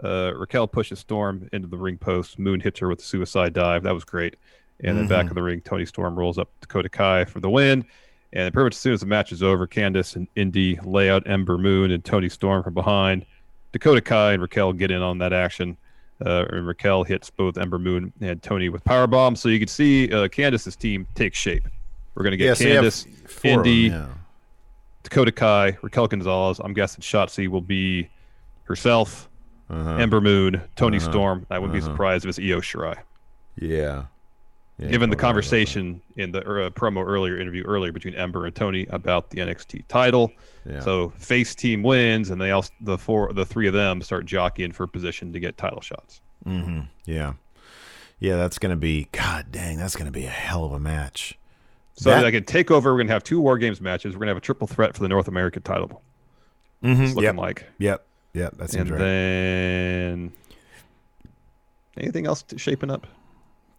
[0.02, 2.38] Uh, Raquel pushes Storm into the ring post.
[2.38, 3.82] Moon hits her with a suicide dive.
[3.84, 4.36] That was great.
[4.80, 7.84] And then back of the ring, Toni Storm rolls up Dakota Kai for the win.
[8.34, 11.26] And pretty much as soon as the match is over, Candice and Indy lay out
[11.26, 13.24] Ember Moon and Toni Storm from behind.
[13.72, 15.76] Dakota Kai and Raquel get in on that action.
[16.24, 19.40] Uh, and Raquel hits both Ember Moon and Toni with power bombs.
[19.40, 21.64] So you can see uh, Candice's team take shape.
[22.14, 24.06] We're going to get so you Candice, four of them, Indy, yeah.
[25.02, 26.60] Dakota Kai, Raquel Gonzalez.
[26.62, 28.08] I'm guessing Shotzi will be
[28.64, 29.28] herself,
[29.70, 31.46] Ember Moon, Toni Storm.
[31.50, 32.96] I wouldn't be surprised if it's Io Shirai.
[33.60, 34.04] Yeah.
[34.78, 37.92] Yeah, Given the don't worry about conversation in the er, uh, promo earlier interview earlier
[37.92, 40.32] between Ember and Toni about the NXT title,
[40.68, 40.80] Yeah.
[40.80, 44.72] so face team wins, and they all the four the three of them start jockeying
[44.72, 46.20] for position to get title shots.
[46.44, 46.86] that.
[47.04, 47.34] Yeah.
[48.18, 50.80] Yeah, that's going to be, God dang, that's going to be a hell of a
[50.80, 51.38] match.
[51.96, 54.14] So That- like at Takeover, we're gonna have two War Games matches.
[54.14, 56.02] We're gonna have a triple threat for the North American title.
[56.82, 57.02] Mm-hmm.
[57.04, 57.36] It's looking Yep.
[57.36, 57.66] like.
[57.78, 58.04] Yep.
[58.32, 58.56] Yep.
[58.56, 58.98] That seems and right.
[58.98, 60.32] then
[61.96, 63.06] anything else shaping up?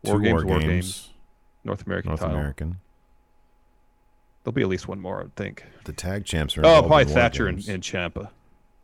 [0.07, 1.09] War Two games, War war Games, games,
[1.63, 2.35] North American North title.
[2.37, 2.77] American.
[4.43, 5.63] There'll be at least one more, I would think.
[5.85, 8.29] The tag champs are Oh, probably Thatcher and, and Ciampa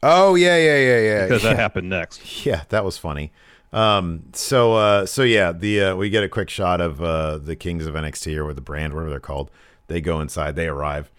[0.03, 1.23] Oh, yeah, yeah, yeah, yeah.
[1.27, 1.49] because yeah.
[1.51, 2.21] that happened next.
[2.45, 3.31] Yeah, that was funny.
[3.71, 7.55] Um, so uh, so yeah, the uh, we get a quick shot of uh, the
[7.55, 9.49] Kings of NXT or with the brand, whatever they're called.
[9.87, 11.09] They go inside, they arrive.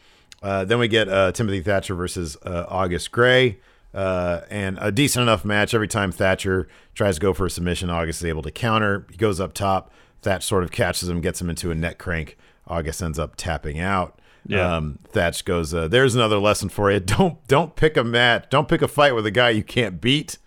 [0.42, 3.58] Uh, then we get uh, Timothy Thatcher versus uh, August Grey,
[3.94, 5.74] uh, and a decent enough match.
[5.74, 9.06] Every time Thatcher tries to go for a submission, August is able to counter.
[9.10, 9.90] He goes up top.
[10.22, 12.36] Thatch sort of catches him, gets him into a neck crank.
[12.66, 14.18] August ends up tapping out.
[14.46, 14.76] Yeah.
[14.76, 17.00] Um, Thatch goes, uh, "There's another lesson for you.
[17.00, 18.46] Don't don't pick a match.
[18.50, 20.38] Don't pick a fight with a guy you can't beat."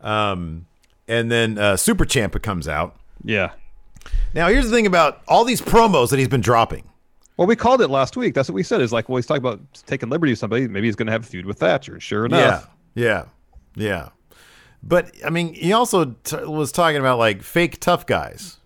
[0.00, 0.66] Um,
[1.06, 2.96] and then uh, Super Ciampa comes out.
[3.24, 3.52] Yeah.
[4.34, 6.84] Now, here's the thing about all these promos that he's been dropping.
[7.36, 8.34] Well, we called it last week.
[8.34, 8.80] That's what we said.
[8.80, 10.66] Is like, well, he's talking about taking liberty with somebody.
[10.68, 12.00] Maybe he's going to have a feud with Thatcher.
[12.00, 12.64] Sure enough.
[12.64, 13.24] Yeah, yeah,
[13.74, 14.08] yeah.
[14.82, 18.56] But I mean, he also t- was talking about like fake tough guys.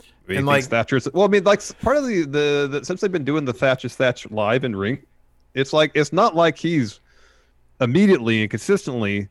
[0.00, 1.08] I mean, And, like- Thatcher's.
[1.12, 3.96] Well, I mean, like part of the, the the since they've been doing the Thatcher's
[3.96, 4.98] Thatch live in ring,
[5.54, 7.00] it's like it's not like he's
[7.80, 9.28] immediately and consistently,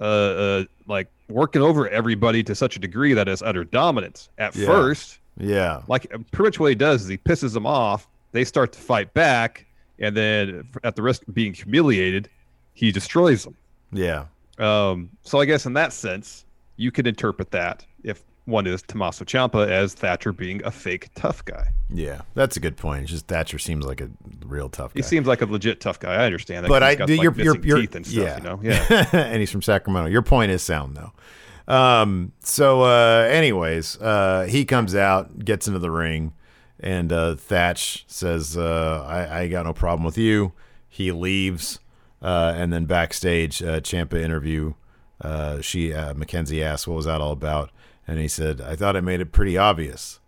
[0.00, 4.28] uh, uh, like working over everybody to such a degree that it's utter dominance.
[4.38, 4.66] At Yeah.
[4.66, 8.06] first, Yeah, like pretty much what he does is he pisses them off.
[8.32, 9.66] They start to fight back,
[9.98, 12.28] and then at the risk of being humiliated,
[12.74, 13.56] he destroys them.
[13.92, 14.26] yeah,
[14.58, 16.44] Um, so I guess in that sense,
[16.76, 21.42] you could interpret that if one is Tommaso Ciampa as Thatcher being a fake tough
[21.44, 21.68] guy.
[21.88, 22.22] yeah.
[22.34, 23.02] That's a good point.
[23.04, 24.10] It's just Thatcher seems like a
[24.44, 24.98] real tough guy.
[24.98, 26.14] He seems like a legit tough guy.
[26.14, 26.68] I understand that.
[26.68, 28.60] but I got, do like, your your missing your teeth and stuff, yeah, you know.
[28.62, 29.06] Yeah.
[29.12, 30.10] and he's from Sacramento.
[30.10, 31.12] Your point is sound though.
[31.72, 36.34] Um, so uh, anyways, uh, he comes out, gets into the ring,
[36.80, 40.52] and uh, Thatch says, uh, I, "I got no problem with you."
[40.88, 41.80] He leaves,
[42.24, 44.74] uh, and then backstage, uh, Ciampa interview.
[45.20, 47.70] Uh, she uh, McKenzie asked, "What was that all about?"
[48.08, 50.18] And he said, "I thought I made it pretty obvious.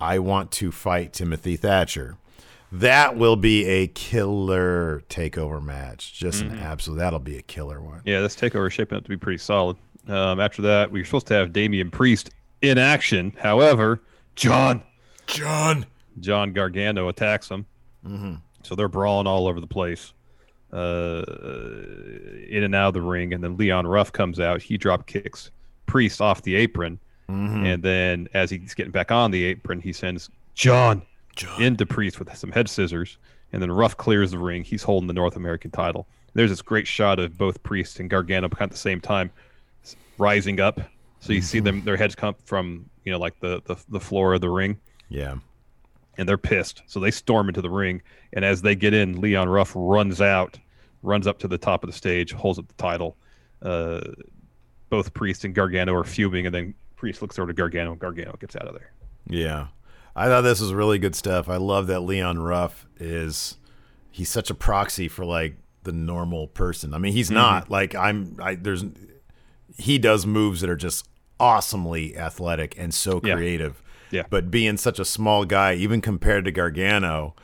[0.00, 2.16] I want to fight Timothy Thatcher."
[2.72, 6.12] That will be a killer takeover match.
[6.12, 6.54] Just Mm-hmm.
[6.54, 6.98] an absolute.
[6.98, 8.02] That'll be a killer one.
[8.04, 9.76] yeah, this takeover is shaping up to be pretty solid.
[10.08, 12.30] Um, after that, we were supposed to have Damian Priest
[12.62, 13.32] in action.
[13.40, 14.02] However,
[14.34, 14.82] John
[15.26, 15.86] John.
[16.20, 17.66] John Gargano attacks him.
[18.06, 18.34] Mm-hmm.
[18.62, 20.12] So they're brawling all over the place,
[20.72, 21.24] uh,
[22.48, 23.32] in and out of the ring.
[23.32, 24.62] And then Leon Ruff comes out.
[24.62, 25.50] He drop kicks
[25.86, 26.98] Priest off the apron.
[27.64, 30.30] And then as he's getting back on the apron, he sends
[31.34, 33.18] John, into Priest with some head scissors.
[33.52, 34.62] And then Ruff clears the ring.
[34.62, 36.06] He's holding the North American title.
[36.34, 39.30] There's this great shot of both Priest and Gargano kind of at the same time
[40.18, 40.80] rising up.
[41.20, 44.34] So you see them, their heads come from, you know, like the, the, the floor
[44.34, 45.36] of the ring Yeah.
[46.18, 46.82] And they're pissed.
[46.86, 48.02] So they storm into the ring,
[48.32, 50.58] and as they get in, Leon Ruff runs out,
[51.02, 53.16] runs up to the top of the stage, holds up the title.
[53.62, 54.00] Uh,
[54.88, 58.36] both Priest and Gargano are fuming, and then Priest looks over to Gargano, and Gargano
[58.40, 58.92] gets out of there.
[59.28, 59.68] Yeah.
[60.14, 61.48] I thought this was really good stuff.
[61.48, 63.58] I love that Leon Ruff is
[64.10, 66.94] he's such a proxy for like the normal person.
[66.94, 68.84] I mean, he's not like I'm I there's
[69.76, 71.06] he does moves that are just
[71.38, 73.82] awesomely athletic and so creative.
[73.84, 73.85] Yeah.
[74.30, 77.34] But being such a small guy, even compared to Gargano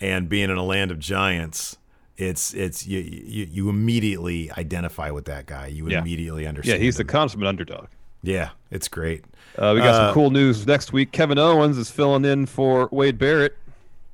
[0.00, 1.76] and being in a land of giants,
[2.16, 5.66] it's it's you you, you immediately identify with that guy.
[5.68, 6.00] You Yeah.
[6.00, 6.80] immediately understand.
[6.80, 7.86] Yeah, he's the consummate underdog.
[8.22, 9.24] Yeah, it's great.
[9.58, 11.10] Uh, we got Uh, some cool news next week.
[11.12, 13.56] Kevin Owens is filling in for Wade Barrett.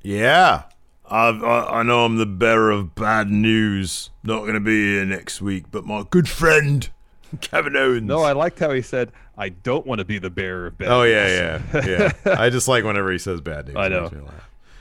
[0.01, 0.63] Yeah.
[1.09, 4.09] I, I, I know I'm the bearer of bad news.
[4.23, 6.87] Not going to be here next week, but my good friend,
[7.41, 8.07] Kevin Owens.
[8.07, 10.89] No, I liked how he said, "I don't want to be the bearer of bad."
[10.89, 12.35] Oh, news." yeah, yeah, yeah.
[12.39, 13.75] I just like whenever he says bad news.
[13.77, 14.11] I know.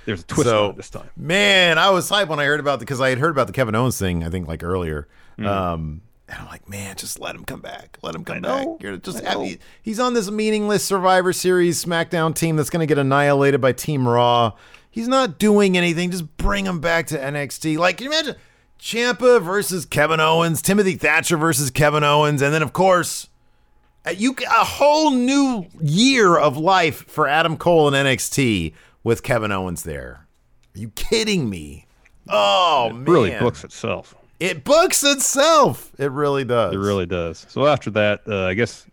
[0.04, 1.08] There's a twist So, this time.
[1.16, 3.52] man, I was hyped when I heard about the because I had heard about the
[3.52, 4.24] Kevin Owens thing.
[4.24, 5.06] I think like earlier,
[5.38, 7.98] um, and I'm like, man, just let him come back.
[8.02, 8.42] Let him come Mm.
[8.42, 8.82] Back.
[8.82, 9.42] You're just I know.
[9.44, 9.58] happy.
[9.82, 14.06] He's on this meaningless Survivor Series SmackDown team that's going to get annihilated by Team
[14.08, 14.52] Raw.
[14.90, 16.10] He's not doing anything.
[16.10, 17.76] Just bring him back to NXT.
[17.78, 18.36] Like, can you imagine
[18.80, 23.28] Ciampa versus Kevin Owens, Timothy Thatcher versus Kevin Owens, and then of course.
[24.06, 28.72] Uh, You a whole new year of life for Adam Cole in NXT
[29.04, 30.26] with Kevin Owens there.
[30.74, 31.86] Are you kidding me?
[32.28, 34.14] Oh it man, really books itself.
[34.40, 35.92] It books itself.
[35.98, 36.74] It really does.
[36.74, 37.46] It really does.
[37.48, 38.86] So after that, uh, I guess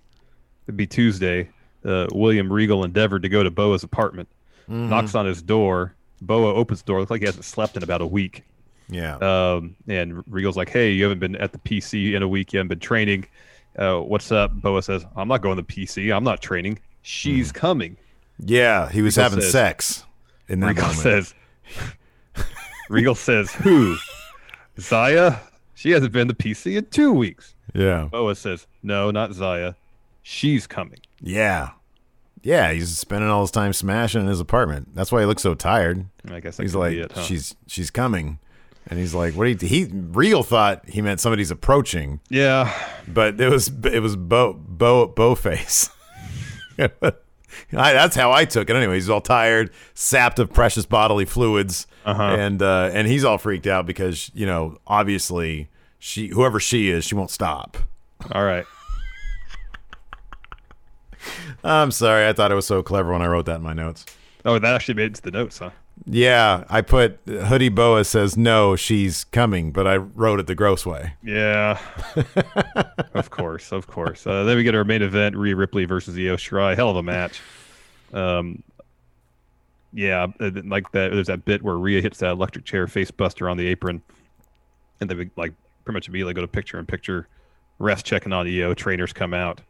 [0.65, 1.49] it'd be Tuesday.
[1.83, 4.27] Uh, William Regal endeavored to go to Boa's apartment.
[4.63, 4.89] Mm-hmm.
[4.89, 5.93] Knocks on his door.
[6.21, 6.99] Boa opens the door.
[6.99, 8.43] Looks like he hasn't slept in about a week.
[8.89, 9.17] Yeah.
[9.17, 12.53] Um, and Regal's like, "Hey, you haven't been at the PC in a week.
[12.53, 13.27] You haven't been training.
[13.77, 16.15] Uh, what's up?" Boa says, "I'm not going to PC.
[16.15, 16.79] I'm not training.
[17.01, 17.55] She's Mm.
[17.55, 17.97] coming."
[18.39, 18.89] yeah.
[18.89, 20.03] He was Regal having says- sex
[20.47, 20.99] in that Regal moment.
[21.01, 21.33] says,
[22.89, 23.95] "Regal says who?
[24.79, 25.37] Zaya?
[25.73, 28.05] She hasn't been to PC in two weeks." yeah.
[28.11, 29.73] Boa says, "No, not Zaya.
[30.21, 31.69] She's coming." Yeah.
[32.43, 32.71] Yeah.
[32.71, 34.89] He's spending all his time smashing in his apartment.
[34.95, 36.05] That's why he looks so tired.
[36.29, 37.21] I guess He's like, it, huh?
[37.23, 38.39] she's she's coming,
[38.87, 39.47] and he's like, what?
[39.47, 42.71] You, he real thought he meant somebody's approaching, yeah,
[43.07, 45.89] but it was it was Bo Bo Bowface.
[46.79, 48.75] I, that's how I took it.
[48.75, 52.21] Anyway, he's all tired, sapped of precious bodily fluids, Uh-huh.
[52.21, 55.69] and uh, and he's all freaked out because you know obviously
[55.99, 57.77] she whoever she is, she won't stop.
[58.33, 58.65] all right.
[61.63, 64.05] I'm sorry, I thought it was so clever when I wrote that in my notes.
[64.43, 65.71] Oh, that actually made it to the notes, huh?
[66.03, 70.85] Yeah, I put Hoodie Boa says no, she's coming, but I wrote it the gross
[70.85, 71.13] way.
[71.23, 71.79] Yeah,
[73.13, 74.27] of course, of course.
[74.27, 76.75] Uh, then we get our main event: Rhea Ripley versus Io Shirai.
[76.75, 77.41] Hell of a match.
[78.13, 78.61] Um,
[79.93, 81.11] yeah, uh, like that.
[81.11, 84.01] There's that bit where Rhea hits that electric chair face buster on the apron,
[84.99, 85.53] and they like
[85.85, 87.27] pretty much immediately go to picture in picture.
[87.79, 88.73] Refs checking on Io.
[88.73, 89.61] Trainers come out.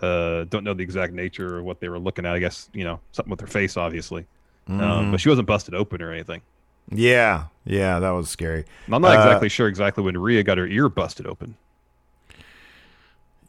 [0.00, 2.34] Uh, don't know the exact nature of what they were looking at.
[2.34, 4.26] I guess you know something with her face, obviously.
[4.68, 6.42] Um, but she wasn't busted open or anything.
[6.90, 8.64] Yeah, yeah, that was scary.
[8.90, 11.56] I'm not Uh, exactly sure exactly when Rhea got her ear busted open.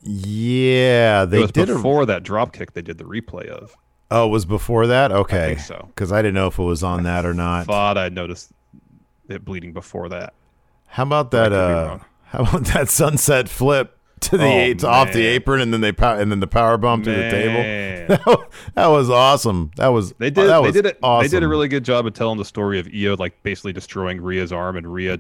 [0.02, 3.76] Yeah, they did before that drop kick they did the replay of.
[4.12, 5.12] Oh, it was before that.
[5.12, 5.86] Okay, think so.
[5.88, 7.66] Because I didn't know if it was on that or not.
[7.68, 8.52] Thought I noticed
[9.28, 10.34] it bleeding before that.
[10.88, 11.54] How about that?
[11.54, 15.82] Uh, how about that sunset flip to the Oh, to off the apron and then
[15.82, 18.46] they pow- and then the power bomb to the table.
[18.76, 19.70] That was awesome.
[19.76, 20.48] That was They did.
[20.50, 20.98] They did it.
[21.04, 21.24] Awesome.
[21.30, 24.20] They did a really good job of telling the story of Io, like basically destroying
[24.22, 25.20] Rhea's arm and Rhea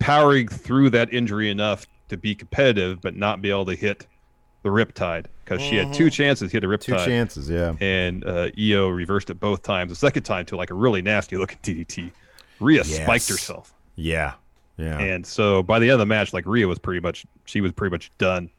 [0.00, 4.06] powering through that injury enough to be competitive, but not be able to hit
[4.62, 6.80] the riptide because she had two chances to hit a Mm-hmm.
[6.98, 7.48] two chances.
[7.48, 7.74] Yeah.
[7.80, 9.90] and uh, Io reversed it both times.
[9.90, 12.10] The second time to like a really nasty looking DDT.
[12.60, 13.74] Rhea spiked herself.
[13.94, 14.34] Yeah.
[14.76, 14.98] Yeah.
[14.98, 17.72] And so by the end of the match, like Rhea was pretty much she was
[17.72, 18.50] pretty much done.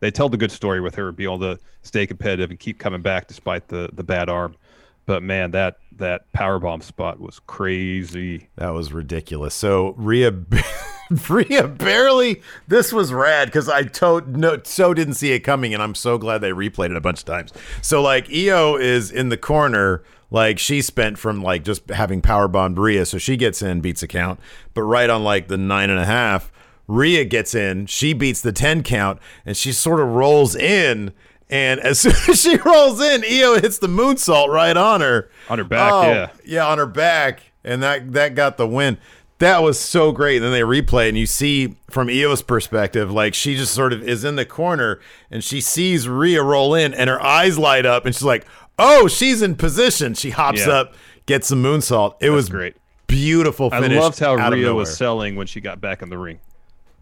[0.00, 3.02] They tell the good story with her being able to stay competitive and keep coming
[3.02, 4.56] back despite the the bad arm.
[5.04, 8.48] But man, that that power bomb spot was crazy.
[8.56, 9.54] That was ridiculous.
[9.54, 10.32] So Rhea,
[11.28, 12.42] Rhea barely.
[12.68, 16.18] This was rad because I to, no, so didn't see it coming, and I'm so
[16.18, 17.52] glad they replayed it a bunch of times.
[17.82, 22.48] So like Io is in the corner, like she spent from like just having power
[22.48, 24.40] bombed Rhea, so she gets in, beats a count,
[24.74, 26.50] but right on like the nine and a half.
[26.88, 31.12] Rhea gets in, she beats the 10 count, and she sort of rolls in.
[31.48, 35.30] And as soon as she rolls in, Io hits the moonsault right on her.
[35.48, 36.30] On her back, Oh, yeah.
[36.44, 38.98] yeah, on her back, and that that got the win.
[39.38, 40.36] That was so great.
[40.36, 44.02] And then they replay, and you see from Io's perspective, like she just sort of
[44.02, 48.06] is in the corner, and she sees Rhea roll in, and her eyes light up,
[48.06, 48.44] and she's like,
[48.78, 50.72] "Oh, she's in position." She hops Yeah.
[50.72, 50.94] up,
[51.26, 52.14] gets some moonsault.
[52.20, 52.74] It was great.
[53.06, 53.68] beautiful.
[53.72, 56.40] I loved how Rhea was selling when she got back in the ring.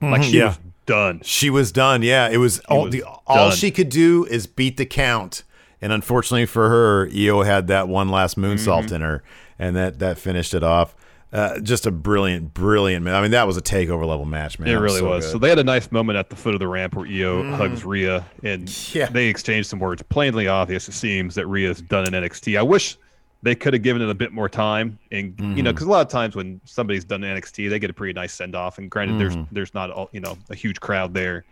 [0.02, 0.46] Like she yeah.
[0.48, 1.20] was done.
[1.22, 2.02] She was done.
[2.02, 5.44] Yeah, it was all was the all she could do is beat the count.
[5.82, 8.94] And unfortunately for her, Io had that one last moonsault Mm-hmm.
[8.96, 9.22] in her,
[9.58, 10.94] and that that finished it off.
[11.32, 13.04] Uh, just a brilliant, brilliant.
[13.04, 13.14] man.
[13.14, 14.68] I mean, that was a takeover level match, man.
[14.68, 15.24] It really so was.
[15.26, 15.32] good.
[15.32, 17.84] So they had a nice moment at the foot of the ramp where Io hugs
[17.84, 19.06] Rhea, and Yeah.
[19.06, 20.02] they exchanged some words.
[20.08, 22.58] Plainly obvious, it seems that Rhea's done in NXT.
[22.58, 22.96] I wish
[23.42, 26.04] they could have given it a bit more time, and you know, because a lot
[26.04, 28.78] of times when somebody's done an NXT, they get a pretty nice send off.
[28.78, 31.44] And granted, there's there's not all, you know a huge crowd there,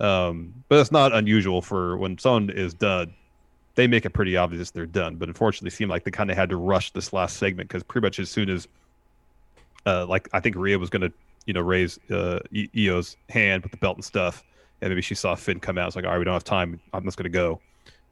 [0.00, 3.14] um, but it's not unusual for when someone is done.
[3.76, 6.36] They make it pretty obvious they're done, but unfortunately, it seemed like they kind of
[6.36, 8.66] had to rush this last segment because pretty much as soon as
[9.86, 11.10] uh, like I think Rhea was gonna,
[11.46, 12.40] you know, raise uh,
[12.76, 14.44] Io's hand with the belt and stuff,
[14.80, 15.88] and maybe she saw Finn come out.
[15.88, 16.80] It's like, all right, we don't have time.
[16.92, 17.60] I'm just gonna go,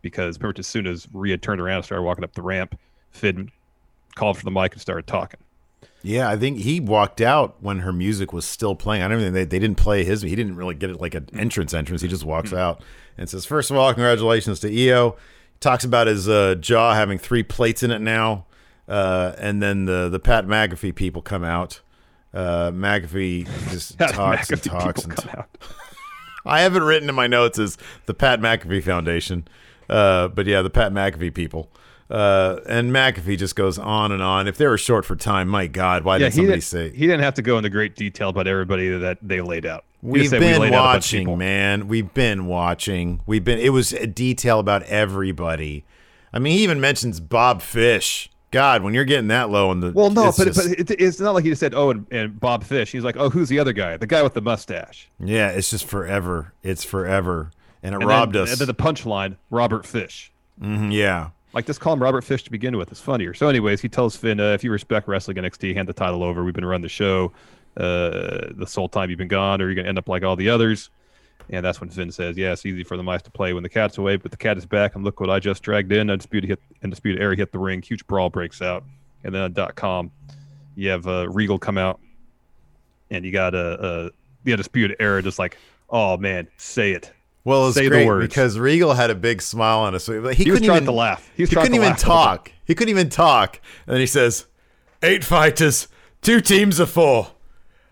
[0.02, 2.78] because pretty much as soon as Rhea turned around and started walking up the ramp,
[3.10, 3.50] Finn
[4.14, 5.40] called for the mic and started talking.
[6.02, 9.02] yeah, I think he walked out when her music was still playing.
[9.02, 10.22] I don't think they, they didn't play his.
[10.22, 12.02] He didn't really get it like an entrance entrance.
[12.02, 12.82] He just walks out
[13.16, 15.16] and says, first of all, congratulations to Io.
[15.60, 18.46] Talks about his uh, jaw having three plates in it now.
[18.88, 21.80] Uh, and then the the Pat McAfee people come out.
[22.32, 25.14] Uh, McAfee just Pat talks and talks and.
[26.46, 27.76] I haven't written in my notes as
[28.06, 29.46] the Pat McAfee Foundation.
[29.88, 31.70] Uh, but yeah, the Pat McAfee people.
[32.10, 34.48] Uh, and McAfee just goes on and on.
[34.48, 36.90] If they were short for time, my God, why Yeah, did somebody didn't, say?
[36.90, 39.84] he didn't have to go into great detail about everybody that they laid out.
[40.00, 41.88] We've "We been laid out a bunch of people." watching, man.
[41.88, 43.20] We've been watching.
[43.26, 43.58] We've been.
[43.58, 45.84] It was a detail about everybody.
[46.32, 48.30] I mean, he even mentions Bob Fish.
[48.50, 50.90] God, when you're getting that low in the Well, no, it's but, just- but it,
[51.00, 53.48] it's not like he just said, "Oh, and, and Bob Fish." He's like, "Oh, who's
[53.48, 53.96] the other guy?
[53.96, 56.52] The guy with the mustache." yeah, it's just forever.
[56.62, 57.50] It's forever,
[57.82, 58.50] and it And robbed then, us.
[58.52, 60.30] And then the punchline, Robert Fish.
[60.62, 62.90] Mhm, yeah, Like, just call him Robert Fish to begin with.
[62.90, 63.32] It's funnier.
[63.34, 66.42] So, anyways, he tells Finn, uh, if you respect wrestling NXT, hand the title over.
[66.44, 67.32] We've been running the show
[67.76, 70.36] uh, this whole time you've been gone, or you're going to end up like all
[70.36, 70.90] the others.
[71.50, 73.68] And that's when Finn says, yeah, it's easy for the mice to play when the
[73.70, 76.10] cat's away, but the cat is back, and look what I just dragged in.
[76.10, 77.80] Undisputed, hit, Undisputed Era hit the ring.
[77.80, 78.84] Huge brawl breaks out.
[79.24, 80.10] And then on dot .com,
[80.76, 82.00] you have uh, Regal come out,
[83.10, 84.08] and you got uh, uh,
[84.44, 85.56] the Undisputed Era just like,
[85.90, 87.12] oh, man, say it.
[87.44, 88.28] well, it's Say the great words.
[88.28, 90.36] because Regal had a big smile on his face.
[90.36, 91.30] He, He was couldn't trying even to laugh.
[91.34, 92.36] He he couldn't even laugh the whole time.
[92.36, 92.52] talk.
[92.66, 93.60] He couldn't even talk.
[93.86, 94.44] And then he says,
[95.02, 95.88] Eight fighters,
[96.20, 97.28] two teams of four.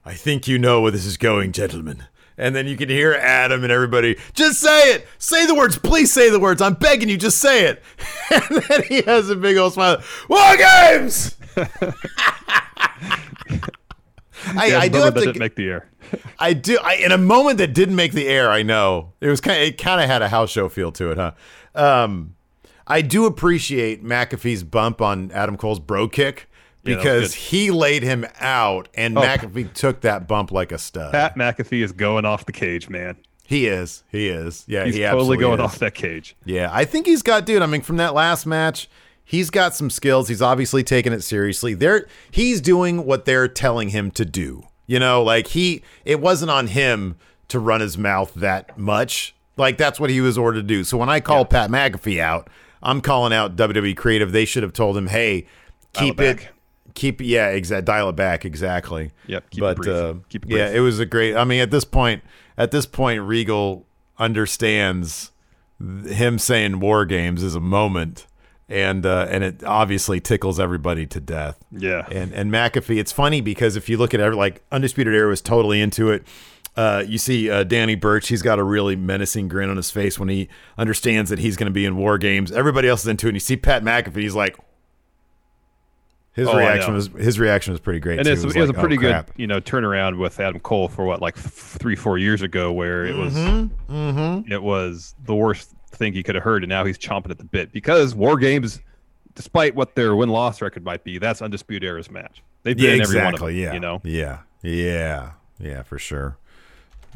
[0.05, 2.05] I think you know where this is going, gentlemen.
[2.39, 5.07] And then you can hear Adam and everybody, just say it.
[5.19, 5.79] Say the words.
[5.79, 6.61] Please say the words.
[6.61, 7.83] I'm begging you, just say it.
[8.29, 10.03] And then he has a big old smile.
[10.29, 11.37] War games!
[14.55, 15.89] I, Yeah, I do have that to didn't make the air.
[16.39, 16.79] I do.
[16.83, 19.61] I, in a moment that didn't make the air, I know it was kind.
[19.61, 21.33] Of, it kind of had a house show feel to it, huh?
[21.75, 22.35] Um,
[22.87, 26.49] I do appreciate McAfee's bump on Adam Cole's bro kick
[26.89, 29.23] Yeah, because he laid him out, and Oh.
[29.23, 31.13] McAfee took that bump like a stud.
[31.13, 33.17] Pat McAfee is going off the cage, man.
[33.45, 34.03] he is.
[34.11, 34.65] He is.
[34.67, 35.65] Yeah, He's he totally going is.
[35.65, 36.37] off that cage.
[36.45, 37.63] Yeah, I think he's got, dude.
[37.63, 38.89] I mean, from that last match,
[39.25, 40.29] he's got some skills.
[40.29, 41.75] He's obviously taking it seriously.
[41.75, 44.65] They're he's doing what they're telling him to do.
[44.89, 47.17] You know, like he, it wasn't on him
[47.49, 49.35] to run his mouth that much.
[49.57, 50.83] Like that's what he was ordered to do.
[50.85, 52.49] So when I call Pat McAfee out,
[52.83, 54.31] I'm calling out WWE Creative.
[54.31, 55.47] They should have told him, hey,
[55.93, 56.49] keep it.
[56.97, 57.85] Keep yeah, exact.
[57.87, 59.13] Dial it back exactly.
[59.29, 59.89] Yep, keep it but brief.
[59.95, 61.37] uh, Keep it yeah, it was a great.
[61.37, 62.25] I mean, at this point,
[62.59, 63.87] at this point, Regal
[64.19, 65.31] understands
[66.09, 68.27] him saying war games is a moment
[68.69, 72.07] and uh, and it obviously tickles everybody to death Yeah.
[72.11, 75.43] and and McAfee it's funny because if you look at every like Undisputed Era was
[75.43, 76.27] totally into it
[76.77, 80.19] uh, you see uh, Danny Burch he's got a really menacing grin on his face
[80.19, 83.27] when he understands that he's going to be in war games everybody else is into
[83.27, 84.57] it and you see Pat McAfee he's like
[86.37, 88.33] his Oh, reaction was his reaction was pretty great and too.
[88.33, 89.31] it's, it was, like, a pretty oh, good, crap.
[89.37, 93.05] you know, turnaround with Adam Cole for what, like f- three, four years ago, where
[93.07, 94.53] it was, Mm-hmm.
[94.53, 97.45] it was the worst thing he could have heard, and now he's chomping at the
[97.45, 98.81] bit because War Games,
[99.35, 102.43] despite what their win loss record might be, that's undisputed era's match.
[102.63, 104.01] They've been yeah exactly one of them, yeah you know.
[104.05, 106.37] yeah yeah yeah for sure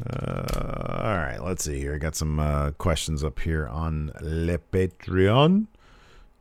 [0.09, 4.57] uh, all right let's see here i got some uh, questions up here on le
[4.57, 5.67] patreon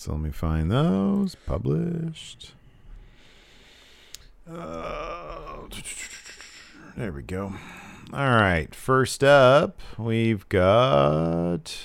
[0.00, 1.34] So let me find those.
[1.34, 2.54] Published.
[4.50, 5.58] Uh,
[6.96, 7.52] there we go.
[8.10, 8.74] All right.
[8.74, 11.76] First up we've got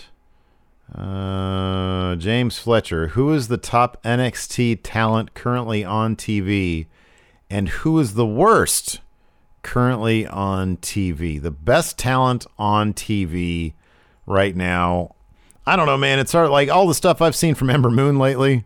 [0.98, 6.86] uh, James Fletcher, who is the top NXT talent currently on TV,
[7.50, 9.02] and who is the worst
[9.62, 11.42] currently on TV?
[11.42, 13.74] The best talent on TV
[14.26, 15.15] right now.
[15.68, 16.20] I don't know, man.
[16.20, 16.50] It's hard.
[16.50, 18.64] Like all the stuff I've seen from Ember Moon lately,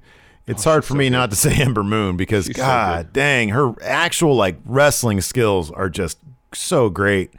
[0.48, 3.74] it's hard for me not to say Ember Moon because, She's so God dang, her
[3.84, 6.18] actual like wrestling skills are just
[6.54, 7.32] so great.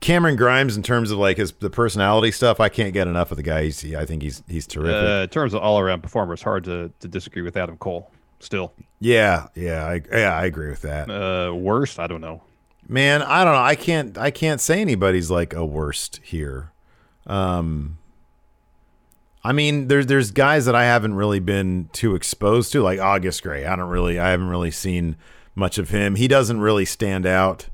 [0.00, 3.36] Cameron Grimes, in terms of like his the personality stuff, I can't get enough of
[3.38, 3.64] the guy.
[3.64, 4.94] He's, I think he's he's terrific.
[4.94, 8.10] Uh, in terms of all around performer, it's hard to, to disagree with Adam Cole.
[8.38, 11.10] Still, yeah, yeah, I, yeah, I agree with that.
[11.10, 12.42] uh, worst, I don't know.
[12.86, 13.62] Man, I don't know.
[13.62, 16.70] I can't I can't say anybody's like a worst here.
[17.26, 17.98] Um
[19.46, 23.44] I mean, there's there's guys that I haven't really been too exposed to, like August
[23.44, 23.64] Grey.
[23.64, 25.16] I don't really I haven't really seen
[25.54, 26.16] much of him.
[26.16, 27.68] He doesn't really stand out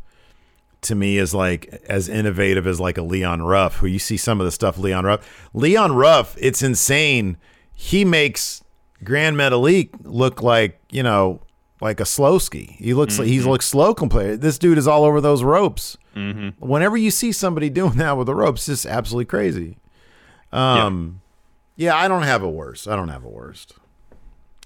[0.82, 4.38] to me as like as innovative as like a Leon Ruff, who you see some
[4.38, 5.48] of the stuff Leon Ruff.
[5.54, 7.38] Leon Ruff, it's insane.
[7.72, 8.62] He makes
[9.02, 11.40] Grand Metalik look like, you know,
[11.80, 12.76] like a slow ski.
[12.78, 14.42] He looks like he looks slow compared.
[14.42, 15.96] This dude is all over those ropes.
[16.58, 19.78] Whenever you see somebody doing that with the ropes, it's just absolutely crazy.
[20.52, 21.21] Um
[21.76, 21.96] yeah.
[21.96, 22.88] I don't have a worst.
[22.88, 23.74] I don't have a worst.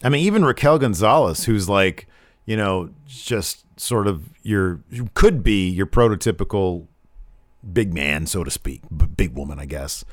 [0.02, 2.06] I mean, even Raquel Gonzalez, who's like,
[2.44, 4.80] you know, just sort of your
[5.14, 6.86] could be your prototypical
[7.72, 8.82] big man, so to speak,
[9.16, 10.04] big woman, I guess.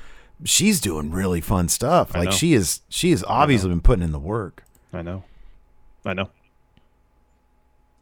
[0.43, 2.15] She's doing really fun stuff.
[2.15, 4.63] Like she is, she has obviously been putting in the work.
[4.91, 5.23] I know.
[6.05, 6.29] I know.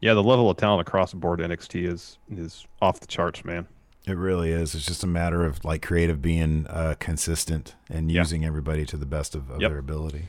[0.00, 3.68] Yeah, the level of talent across the board NXT is is off the charts, man.
[4.06, 4.74] It really is.
[4.74, 8.22] It's just a matter of like creative being uh, consistent and Yeah.
[8.22, 9.70] using everybody to the best of, of Yep.
[9.70, 10.24] their ability.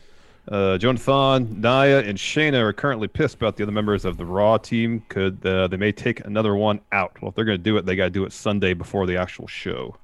[0.48, 4.58] Uh, Jonathan, Nia, and Shayna are currently pissed about the other members of the Raw
[4.58, 5.02] team.
[5.10, 7.20] Could uh, they may take another one out?
[7.22, 9.16] Well, if they're going to do it, they got to do it Sunday before the
[9.18, 9.96] actual show.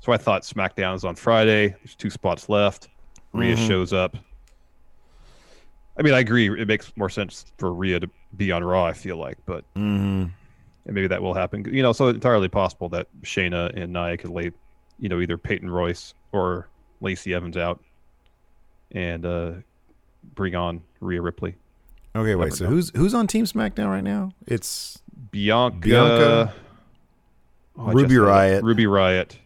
[0.00, 1.68] So I thought SmackDown is on Friday.
[1.82, 2.88] There's two spots left.
[3.32, 3.66] Rhea Mhm.
[3.66, 4.16] shows up.
[5.98, 6.48] I mean, I agree.
[6.60, 8.84] It makes more sense for Rhea to be on Raw.
[8.84, 10.26] I feel like, but Mm-hmm.
[10.88, 11.64] And maybe that will happen.
[11.72, 14.50] You know, so entirely possible that Shayna and Nia could lay,
[14.98, 16.68] you know, either Peyton Royce or
[17.00, 17.80] Lacey Evans out,
[18.92, 19.52] and uh,
[20.34, 21.54] bring on Rhea Ripley.
[22.16, 22.46] Okay, wait.
[22.46, 22.70] Never So know.
[22.70, 24.32] who's who's on Team SmackDown right now?
[24.46, 26.54] It's Bianca, Bianca,
[27.76, 28.24] Oh, Ruby just said it.
[28.24, 28.62] Riott.
[28.62, 29.36] Ruby Riott.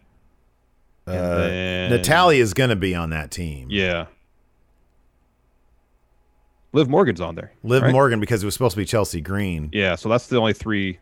[1.05, 3.67] Uh, then- Natalya is going to be on that team.
[3.69, 4.05] Yeah.
[6.71, 7.51] Liv Morgan's on there.
[7.63, 7.91] Liv right?
[7.91, 9.69] Morgan because it was supposed to be Chelsea Green.
[9.73, 10.99] Yeah, so that's the only three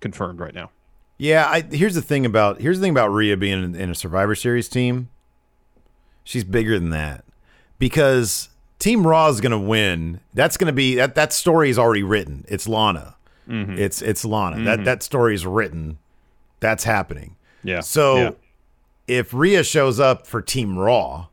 [0.00, 0.70] confirmed right now.
[1.18, 3.94] Yeah, I here's the thing about here's the thing about Rhea being in, in a
[3.94, 5.10] Survivor Series team.
[6.24, 7.24] She's bigger than that
[7.78, 8.48] because
[8.78, 10.20] Team Raw is going to win.
[10.32, 12.44] That's going to be that that story is already written.
[12.48, 13.16] It's Lana.
[13.48, 13.78] Mhm.
[13.78, 14.56] It's it's Lana.
[14.56, 14.64] Mhm.
[14.64, 15.98] That that story is written.
[16.60, 17.36] That's happening.
[17.62, 17.80] Yeah.
[17.80, 18.30] So yeah.
[19.06, 21.26] if Rhea shows up for Team Raw,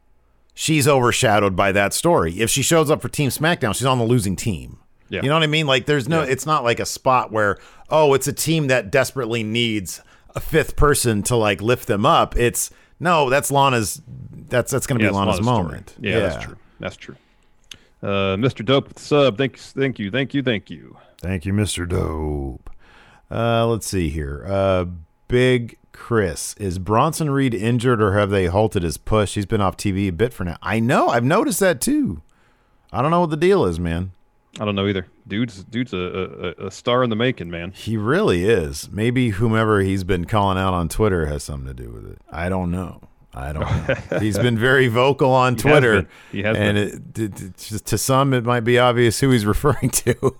[0.53, 2.39] she's overshadowed by that story.
[2.41, 4.79] If she shows up for Team SmackDown, she's on the losing team.
[5.09, 5.21] Yeah.
[5.23, 5.67] You know what I mean?
[5.67, 6.29] Like there's no Yeah.
[6.29, 7.57] it's not like a spot where
[7.89, 10.01] oh, it's a team that desperately needs
[10.35, 12.35] a fifth person to like lift them up.
[12.37, 14.01] It's no, that's Lana's
[14.49, 15.95] that's that's going to Yeah, be Lana's Lana's moment.
[15.99, 16.57] Yeah, that's true.
[16.79, 17.15] That's true.
[18.03, 18.63] Uh, Mr.
[18.63, 19.37] Dope with the sub.
[19.37, 19.71] Thanks.
[19.73, 20.97] thank you, thank you, thank you.
[21.19, 21.87] Thank you, Mr.
[21.89, 22.69] Dope.
[23.31, 24.45] Uh, let's see here.
[24.47, 24.85] Uh,
[25.27, 26.53] Big Chris.
[26.59, 29.33] Is Bronson Reed injured or have they halted his push?
[29.33, 30.57] He's been off TV a bit for now.
[30.61, 31.09] I know.
[31.09, 32.21] I've noticed that too.
[32.93, 34.11] I don't know what the deal is, man.
[34.59, 35.05] I don't know either.
[35.27, 37.71] Dude's dude's a, a, a star in the making, man.
[37.71, 38.89] He really is.
[38.91, 42.19] Maybe whomever he's been calling out on Twitter has something to do with it.
[42.31, 43.01] I don't know.
[43.35, 43.95] I don't know.
[44.19, 45.93] he's been very vocal on He has Twitter.
[46.01, 46.07] been.
[46.31, 46.87] He has and been.
[46.87, 50.35] It, t- t- just to some, it might be obvious who he's referring to.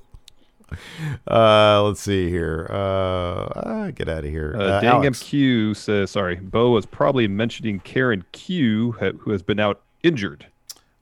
[1.30, 2.68] Uh, let's see here.
[2.70, 4.56] Uh, ah, get out of here.
[4.58, 5.02] Uh, Uh, Dang.
[5.04, 10.48] MQ says, sorry, Bo was probably mentioning Karen Q, who has been out injured.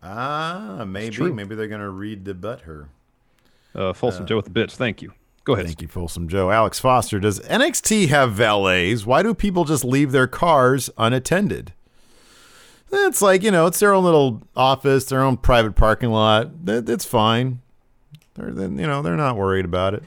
[0.04, 1.32] Ah, maybe.
[1.32, 2.90] Maybe they're gonna read the butt her.
[3.76, 4.76] Uh, Folsom Joe with the bits.
[4.76, 5.14] Thank you.
[5.44, 5.68] Go ahead.
[5.68, 6.50] Thank you, Folsom Joe.
[6.50, 9.06] Alex Foster, does NXT have valets?
[9.06, 11.74] Why do people just leave their cars unattended?
[12.92, 16.66] It's like, you know, it's their own little office, their own private parking lot.
[16.66, 17.62] That's fine.
[18.36, 20.04] They're, then you know, they're not worried about it.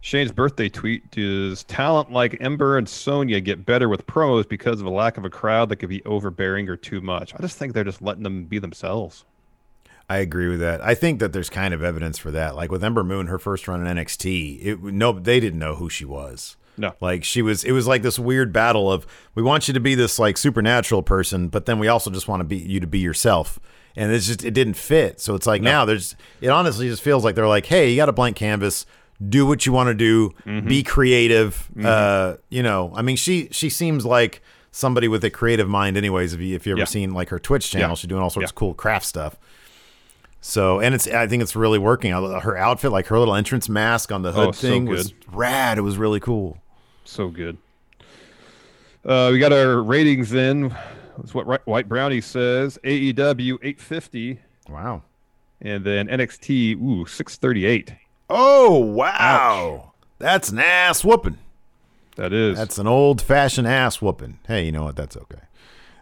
[0.00, 4.86] Shane's birthday tweet Does talent like Ember and Sonya get better with promos because of
[4.86, 7.32] a lack of a crowd that could be overbearing or too much?
[7.34, 9.24] I just think they're just letting them be themselves.
[10.12, 10.80] I agree with that.
[10.84, 12.54] I think that there's kind of evidence for that.
[12.56, 15.88] Like with Ember Moon, her first run in NXT, it no, they didn't know who
[15.88, 16.56] she was.
[16.76, 16.94] No.
[17.00, 19.94] Like she was, it was like this weird battle of we want you to be
[19.94, 22.98] this like supernatural person, but then we also just want to be you to be
[22.98, 23.58] yourself,
[23.94, 25.20] and it's just it didn't fit.
[25.20, 28.08] So it's like now there's it honestly just feels like they're like, hey, you got
[28.08, 28.86] a blank canvas,
[29.28, 30.66] do what you want to do, Mm-hmm.
[30.68, 31.68] be creative.
[31.84, 34.40] Uh, you know, I mean, she she seems like
[34.70, 36.32] somebody with a creative mind, anyways.
[36.32, 36.84] If you if you ever Yeah.
[36.86, 37.94] seen like her Twitch channel, Yeah.
[37.96, 38.50] she's doing all sorts Yeah.
[38.50, 39.36] of cool craft stuff.
[40.44, 42.10] So and it's I think it's really working.
[42.10, 45.78] Her outfit, like her little entrance mask on the hood Oh, so thing, was rad.
[45.78, 46.58] It was really cool.
[47.04, 47.56] So good.
[49.04, 50.74] Uh, we got our ratings in.
[51.16, 52.76] That's what White Brownie says.
[52.84, 54.40] AEW 850.
[54.68, 55.02] Wow.
[55.60, 57.94] And then NXT, ooh, 638.
[58.28, 61.38] Oh wow, that's an ass whooping.
[62.16, 62.58] That is.
[62.58, 64.38] That's an old fashioned ass whooping.
[64.48, 64.96] Hey, you know what?
[64.96, 65.42] That's okay.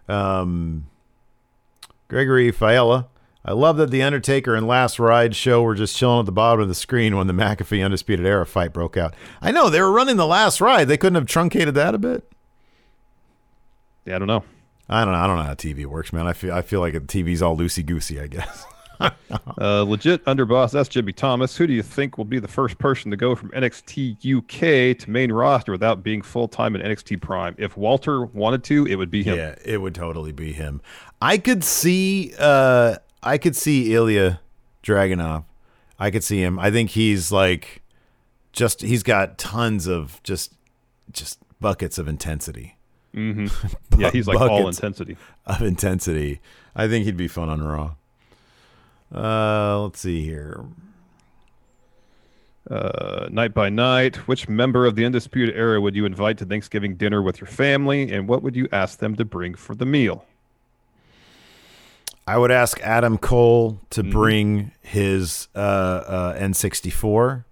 [0.08, 0.86] Um,
[2.08, 3.06] Gregory Faella.
[3.44, 6.60] I love that the Undertaker and Last Ride show were just chilling at the bottom
[6.60, 9.14] of the screen when the McAfee Undisputed Era fight broke out.
[9.40, 10.88] I know they were running the Last Ride.
[10.88, 12.30] They couldn't have truncated that a bit.
[14.04, 14.44] yeah, I don't know.
[14.88, 15.20] I don't know.
[15.20, 16.26] I don't know how TV works, man.
[16.26, 18.20] I feel I feel like the TV's all loosey goosey.
[18.20, 18.66] I guess.
[19.58, 21.56] Uh, legit underboss, that's Jimmy Thomas.
[21.56, 25.10] Who do you think will be the first person to go from NXT UK to
[25.10, 27.54] main roster without being full time in NXT Prime?
[27.56, 29.38] If Walter wanted to, it would be him.
[29.38, 30.82] Yeah, it would totally be him.
[31.22, 34.40] I could see uh I could see Ilya
[34.82, 35.44] Dragunov.
[35.98, 36.58] I could see him.
[36.58, 37.82] I think he's like
[38.52, 40.54] just he's got tons of just
[41.12, 42.76] just buckets of intensity.
[43.12, 43.46] hmm
[43.98, 45.16] Yeah, he's like all intensity.
[45.46, 46.40] Of intensity.
[46.74, 47.94] I think he'd be fun on Raw.
[49.14, 50.64] Uh, let's see here.
[52.70, 56.94] Uh, night by night, which member of the Undisputed Era would you invite to Thanksgiving
[56.94, 60.24] dinner with your family, and what would you ask them to bring for the meal?
[62.30, 67.44] I would ask Adam Cole to bring his uh, uh, N64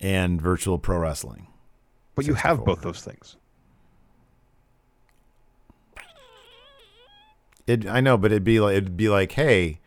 [0.00, 1.46] and Virtual Pro Wrestling.
[2.16, 3.36] But you have both those things.
[7.68, 9.78] It, I know, but it'd be like it'd be like, hey,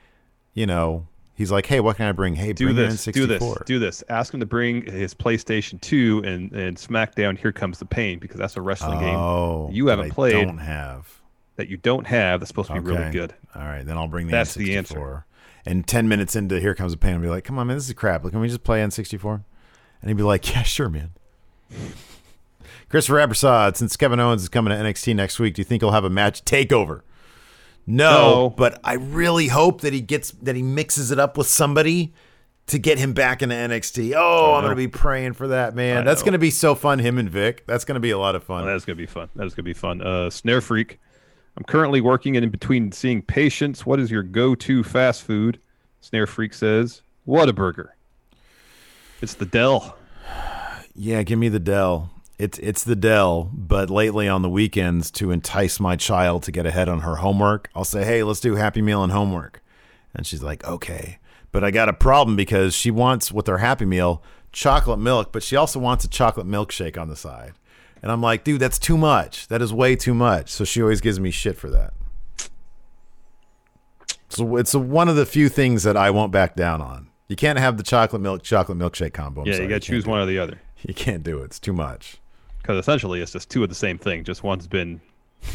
[0.53, 2.35] you know, he's like, hey, what can I bring?
[2.35, 3.05] Hey, Do bring this.
[3.05, 3.13] N64.
[3.13, 3.53] Do this.
[3.65, 4.03] Do this.
[4.07, 8.37] Ask him to bring his PlayStation 2 and, and SmackDown Here Comes the Pain because
[8.37, 11.20] that's a wrestling Oh, game you haven't I played Don't have.
[11.61, 13.33] That you don't have that's supposed to be really good.
[13.55, 14.65] All right, then I'll bring the That's N64.
[14.65, 15.25] the answer.
[15.65, 17.87] And ten minutes into Here Comes the Pain, I'll be like, come on, man, this
[17.87, 18.23] is crap.
[18.23, 19.43] Can we just play N64?
[20.01, 21.11] And he'd be like, yeah, sure, man.
[22.89, 25.91] Christopher Ebersod, since Kevin Owens is coming to NXT next week, do you think he'll
[25.91, 27.01] have a match takeover?
[27.87, 28.49] No, No.
[28.49, 32.13] but I really hope that he gets that he mixes it up with somebody
[32.67, 34.13] to get him back into NXT.
[34.15, 35.99] Oh, I'm gonna be praying for that, man.
[35.99, 36.25] I That's know.
[36.25, 36.99] gonna be so fun.
[36.99, 37.65] Him and Vic.
[37.65, 38.63] That's gonna be a lot of fun.
[38.63, 39.29] Oh, that is going to be fun.
[39.35, 40.01] That is going to be fun.
[40.01, 40.99] Uh, Snare Freak.
[41.57, 43.85] I'm currently working in between seeing patients.
[43.85, 45.59] What is your go-to fast food?
[45.99, 47.89] Snare Freak says, Whataburger.
[49.21, 49.97] It's the Dell.
[50.95, 52.09] Yeah, give me the Dell.
[52.39, 56.65] It's it's the Dell, but lately on the weekends to entice my child to get
[56.65, 59.61] ahead on her homework, I'll say, "Hey, let's do Happy Meal and homework,"
[60.15, 61.19] and she's like, "Okay."
[61.51, 65.43] But I got a problem because she wants with her Happy Meal chocolate milk, but
[65.43, 67.53] she also wants a chocolate milkshake on the side,
[68.01, 69.47] and I'm like, "Dude, that's too much.
[69.47, 71.93] That is way too much." So she always gives me shit for that.
[74.29, 77.09] So it's one of the few things that I won't back down on.
[77.27, 79.41] You can't have the chocolate milk chocolate milkshake combo.
[79.41, 80.59] I'm yeah, sorry, you got to choose one or the other.
[80.83, 81.43] You can't do it.
[81.43, 82.17] It's too much.
[82.57, 84.23] Because essentially, it's just two of the same thing.
[84.23, 84.99] Just one's been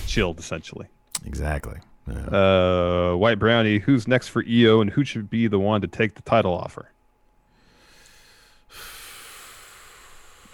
[0.06, 0.86] chilled, essentially.
[1.24, 1.78] Exactly.
[2.06, 3.12] Yeah.
[3.12, 3.80] Uh, White Brownie.
[3.80, 6.92] Who's next for Io, and who should be the one to take the title offer?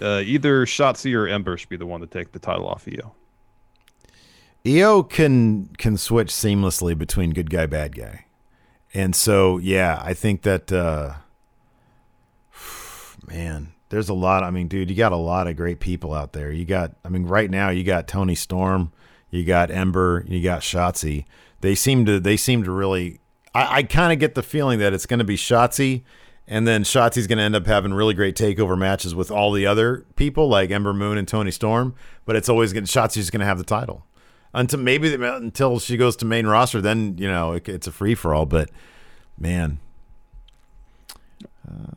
[0.02, 3.14] Uh, either Shotzi or Ember should be the one to take the title off Io.
[4.66, 8.26] Io can can switch seamlessly between good guy bad guy,
[8.92, 11.14] and so yeah, I think that uh,
[13.26, 14.42] man, there's a lot.
[14.42, 16.50] I mean, dude, you got a lot of great people out there.
[16.50, 18.90] You got, I mean, right now you got Toni Storm,
[19.30, 21.26] you got Ember, you got Shotzi.
[21.60, 23.20] They seem to they seem to really.
[23.54, 26.02] I, I kind of get the feeling that it's going to be Shotzi.
[26.48, 29.66] And then Shotzi's going to end up having really great takeover matches with all the
[29.66, 33.46] other people like Ember Moon and Toni Storm, but it's always going Shotzi's going to
[33.46, 34.04] have the title
[34.52, 36.80] until maybe the, until she goes to main roster.
[36.80, 38.44] Then you know it, it's a free for all.
[38.44, 38.70] But
[39.38, 39.78] man,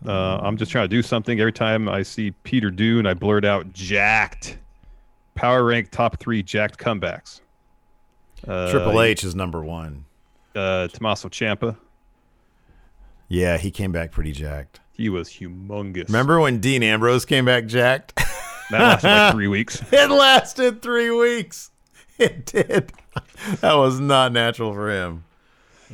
[0.05, 1.39] Uh, I'm just trying to do something.
[1.39, 4.57] Every time I see Peter Dunne, I blurt out "jacked."
[5.33, 7.41] Power rank top three jacked comebacks.
[8.47, 10.05] Uh, Triple H is number one.
[10.55, 11.75] Uh, Tommaso Ciampa.
[13.27, 14.79] Yeah, he came back pretty jacked.
[14.93, 16.07] He was humongous.
[16.07, 18.15] Remember when Dean Ambrose came back jacked?
[18.71, 19.81] that lasted like three weeks.
[19.91, 21.71] it lasted three weeks.
[22.17, 22.93] It did.
[23.61, 25.23] that was not natural for him.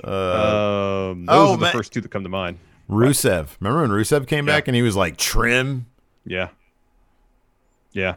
[0.03, 1.71] Uh, Um, those oh, are the man.
[1.73, 2.59] first two that come to mind.
[2.89, 3.49] Rusev.
[3.59, 4.55] Remember when Rusev came Yeah.
[4.55, 5.87] back and he was like trim?
[6.25, 6.49] Yeah.
[7.93, 8.15] Yeah.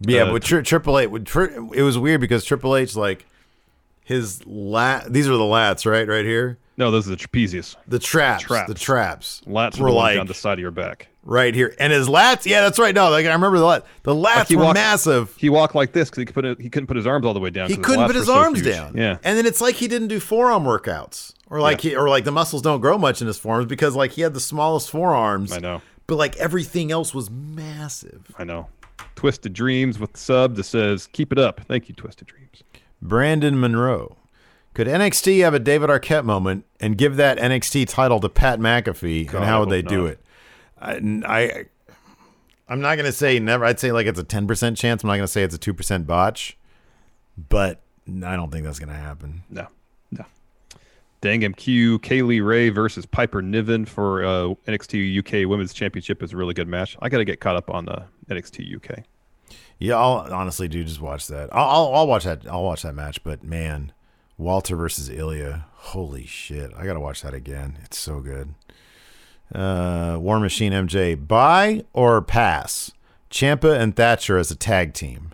[0.00, 3.26] Yeah, Uh, but tri- Triple H, would tri- it was weird because Triple H, like,
[4.02, 6.06] his lat, these are the lats, right?
[6.08, 6.58] Right here?
[6.76, 7.76] No, those are the trapezius.
[7.86, 8.42] The traps.
[8.44, 8.68] Traps.
[8.68, 9.42] The traps.
[9.46, 11.08] Lats were were the ones like down the side of your back.
[11.22, 11.74] right here.
[11.78, 12.94] And his lats, yeah, that's right.
[12.94, 13.82] No, like, I remember the lats.
[14.02, 15.34] The lats Like he were walked- massive.
[15.36, 17.32] He walked like this because he, could put it- he couldn't put his arms all
[17.34, 17.70] the way down.
[17.70, 18.74] He couldn't put his so arms huge.
[18.74, 18.96] down.
[18.96, 19.18] Yeah.
[19.22, 21.32] And then it's like he didn't do forearm workouts.
[21.50, 24.10] Or like he or like the muscles don't grow much in his forearms because like
[24.12, 25.52] he had the smallest forearms.
[25.52, 25.80] I know.
[26.08, 28.26] But like everything else was massive.
[28.38, 28.66] I know.
[29.14, 31.60] Twisted Dreams with sub that says, keep it up.
[31.68, 32.62] Thank you, Twisted Dreams.
[33.00, 34.16] Brandon Monroe.
[34.74, 39.28] Could NXT have a David Arquette moment and give that NXT title to Pat McAfee?
[39.28, 40.10] God, and how would they do not.
[40.10, 40.20] it?
[40.80, 41.64] I, I
[42.68, 43.64] I'm not gonna say never.
[43.64, 45.02] I'd say like it's a ten percent chance.
[45.02, 46.58] I'm not gonna say it's a two percent botch,
[47.36, 49.44] but I don't think that's gonna happen.
[49.48, 49.68] No.
[50.10, 50.24] No.
[51.20, 56.32] Dang MQ, Kay Lee Ray versus Piper Niven for uh, NXT UK Women's Championship is
[56.32, 56.96] a really good match.
[57.00, 59.04] I got to get caught up on the NXT UK.
[59.78, 61.48] Yeah, I'll honestly do just watch that.
[61.52, 62.46] I'll, I'll I'll watch that.
[62.46, 63.22] I'll watch that match.
[63.22, 63.92] But man,
[64.36, 66.72] Walter versus Ilya, holy shit!
[66.76, 67.78] I gotta watch that again.
[67.84, 68.54] It's so good.
[69.54, 72.90] Uh, War Machine MJ, buy or pass?
[73.30, 75.32] Ciampa and Thatcher as a tag team.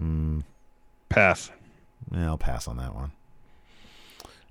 [0.00, 0.44] Mm,
[1.08, 1.50] Pass.
[2.12, 3.12] yeah, I'll pass on that one.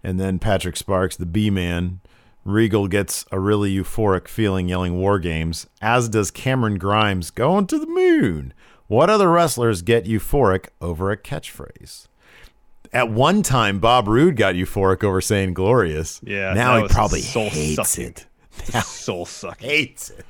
[0.04, 2.00] And then Patrick Sparks, the B man.
[2.46, 7.78] Regal gets a really euphoric feeling yelling war games, as does Cameron Grimes going to
[7.78, 8.54] the moon.
[8.88, 12.08] What other wrestlers get euphoric over a catchphrase?
[12.92, 16.20] At one time, Bob Roode got euphoric over saying glorious.
[16.24, 16.54] Yeah.
[16.54, 18.16] Now he probably soul hates sucking.
[18.74, 18.84] it.
[18.84, 19.70] Soul sucking.
[19.70, 20.26] Hates it.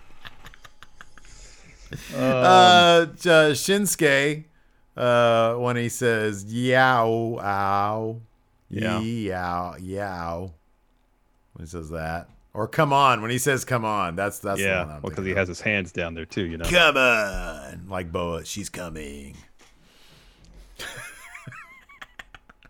[2.15, 4.43] uh, J- Shinsuke,
[4.97, 8.21] uh, when he says yow, ow,
[8.69, 8.99] Yeah.
[8.99, 10.53] yow, yow.
[11.53, 12.29] When he says that.
[12.53, 14.81] Or come on, when he says come on, that's that's the one yeah.
[14.81, 16.45] I'm Well, because he has his hands down there too.
[16.45, 16.65] You know.
[16.65, 19.37] Come on, like Boa, she's coming.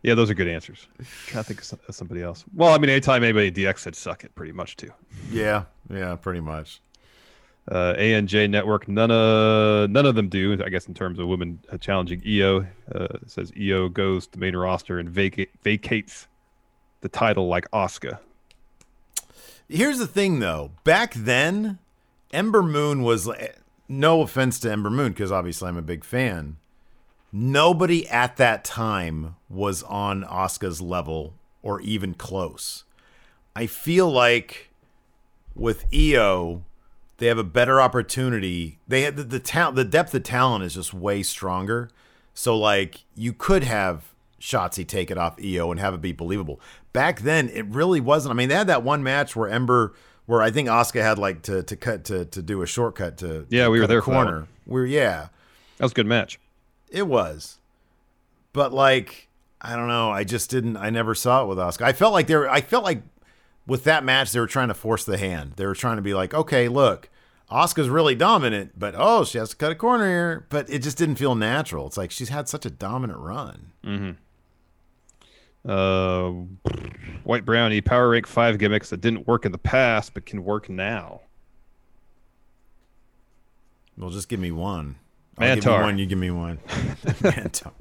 [0.01, 0.87] Yeah, those are good answers.
[1.27, 2.45] trying to think of somebody else.
[2.55, 4.91] Well, I mean, anytime anybody DX said suck it, pretty much too.
[5.29, 6.81] Yeah, yeah, pretty much.
[7.69, 10.57] Uh, ANJ Network, none of none of them do.
[10.63, 14.39] I guess in terms of women uh, challenging Io, uh, it says Io goes to
[14.39, 16.27] main roster and vacate, vacates
[17.01, 18.19] the title like Asuka.
[19.67, 20.71] Here's the thing, though.
[20.83, 21.77] Back then,
[22.31, 23.29] Ember Moon was.
[23.91, 26.57] No offense to Ember Moon, because obviously I'm a big fan.
[27.31, 32.85] Nobody at that time was on Asuka's level or even close.
[33.55, 34.69] I feel like
[35.55, 36.63] with Io,
[37.17, 38.79] they have a better opportunity.
[38.87, 41.89] They had the, the talent, the depth of talent is just way stronger.
[42.33, 46.59] So like you could have Shotzi take it off Io and have it be believable.
[46.93, 48.31] Back then, it really wasn't.
[48.31, 49.93] I mean, they had that one match where Ember,
[50.25, 53.45] where I think Asuka had like to to cut to to do a shortcut to
[53.49, 54.47] Yeah, we were there corner.
[54.65, 55.27] We're yeah,
[55.77, 56.39] That was a good match.
[56.91, 57.59] It was,
[58.53, 59.29] but like
[59.61, 60.09] I don't know.
[60.09, 60.77] I just didn't.
[60.77, 61.81] I never saw it with Asuka.
[61.81, 62.49] I felt like they were.
[62.49, 63.01] I felt like
[63.67, 65.53] with that match they were trying to force the hand.
[65.57, 67.09] They were trying to be like, okay, look,
[67.51, 70.45] Asuka's really dominant, but oh, she has to cut a corner here.
[70.49, 71.87] But it just didn't feel natural.
[71.87, 73.71] It's like she's had such a dominant run.
[73.83, 74.11] Mm-hmm.
[75.69, 76.29] Uh,
[77.25, 80.69] White Brownie Power Rank Five gimmicks that didn't work in the past but can work
[80.69, 81.21] now.
[83.97, 84.95] Well, just give me one.
[85.39, 85.81] Give you Mantaur.
[85.81, 85.97] one.
[85.97, 86.57] You give me one.
[86.67, 87.71] Mantaur.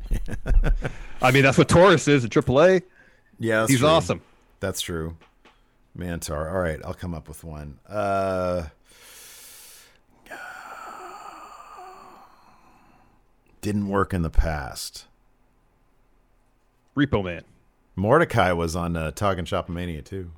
[1.21, 2.83] I mean, that's what Taurus is at AAA.
[3.41, 3.89] Yeah, he's true.
[3.89, 4.21] awesome.
[4.61, 5.17] That's true.
[5.97, 6.53] Mantaur.
[6.53, 7.79] All right, I'll come up with one.
[7.89, 8.67] Uh,
[13.61, 15.07] didn't work in the past.
[16.97, 17.43] Repo Man.
[17.97, 20.31] Mordecai was on uh, Talking Shop Mania too.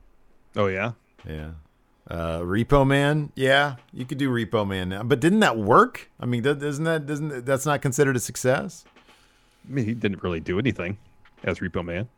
[0.56, 0.92] Oh yeah.
[1.28, 1.50] Yeah.
[2.08, 3.30] Uh, Repo Man.
[3.34, 6.10] Yeah, you could do Repo Man now, but didn't that work?
[6.18, 8.84] I mean, isn't that doesn't that's not considered a success?
[9.68, 10.98] I mean, he didn't really do anything
[11.44, 12.08] as Repo Man,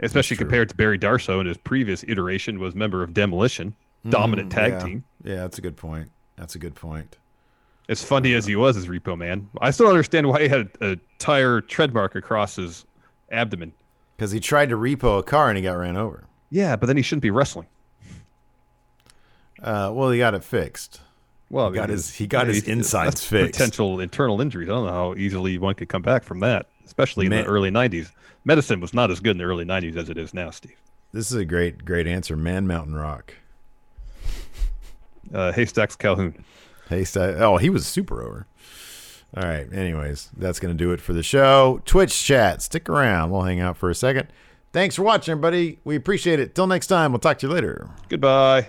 [0.00, 3.74] especially compared to Barry Darsow in his previous iteration was member of Demolition,
[4.08, 4.78] dominant Mm, tag yeah.
[4.80, 5.04] team.
[5.22, 6.10] Yeah, that's a good point.
[6.36, 7.18] That's a good point.
[7.88, 10.68] As funny as he was as Repo Man, I still don't understand why he had
[10.80, 12.84] a, a tire tread mark across his
[13.30, 13.72] abdomen.
[14.16, 16.24] Because he tried to repo a car and he got ran over.
[16.50, 17.68] Yeah, but then he shouldn't be wrestling.
[19.62, 21.00] Uh, well, he got it fixed.
[21.50, 23.52] Well, he got I mean, his he got his that's insides fixed.
[23.52, 24.68] Potential internal injuries.
[24.68, 27.44] I don't know how easily one could come back from that, especially in Man.
[27.44, 28.10] the early '90s.
[28.44, 30.76] Medicine was not as good in the early '90s as it is now, Steve.
[31.12, 32.36] This is a great great answer.
[32.36, 33.32] Man Mountain Rock.
[35.32, 36.44] Uh, Haystacks Calhoun.
[36.88, 38.46] Hey, sti- oh, he was super over.
[39.36, 39.70] All right.
[39.72, 41.82] Anyways, that's going to do it for the show.
[41.84, 42.62] Twitch chat.
[42.62, 43.30] Stick around.
[43.30, 44.28] We'll hang out for a second.
[44.72, 45.80] Thanks for watching, everybody.
[45.84, 46.54] We appreciate it.
[46.54, 47.90] Till next time, we'll talk to you later.
[48.08, 48.68] Goodbye.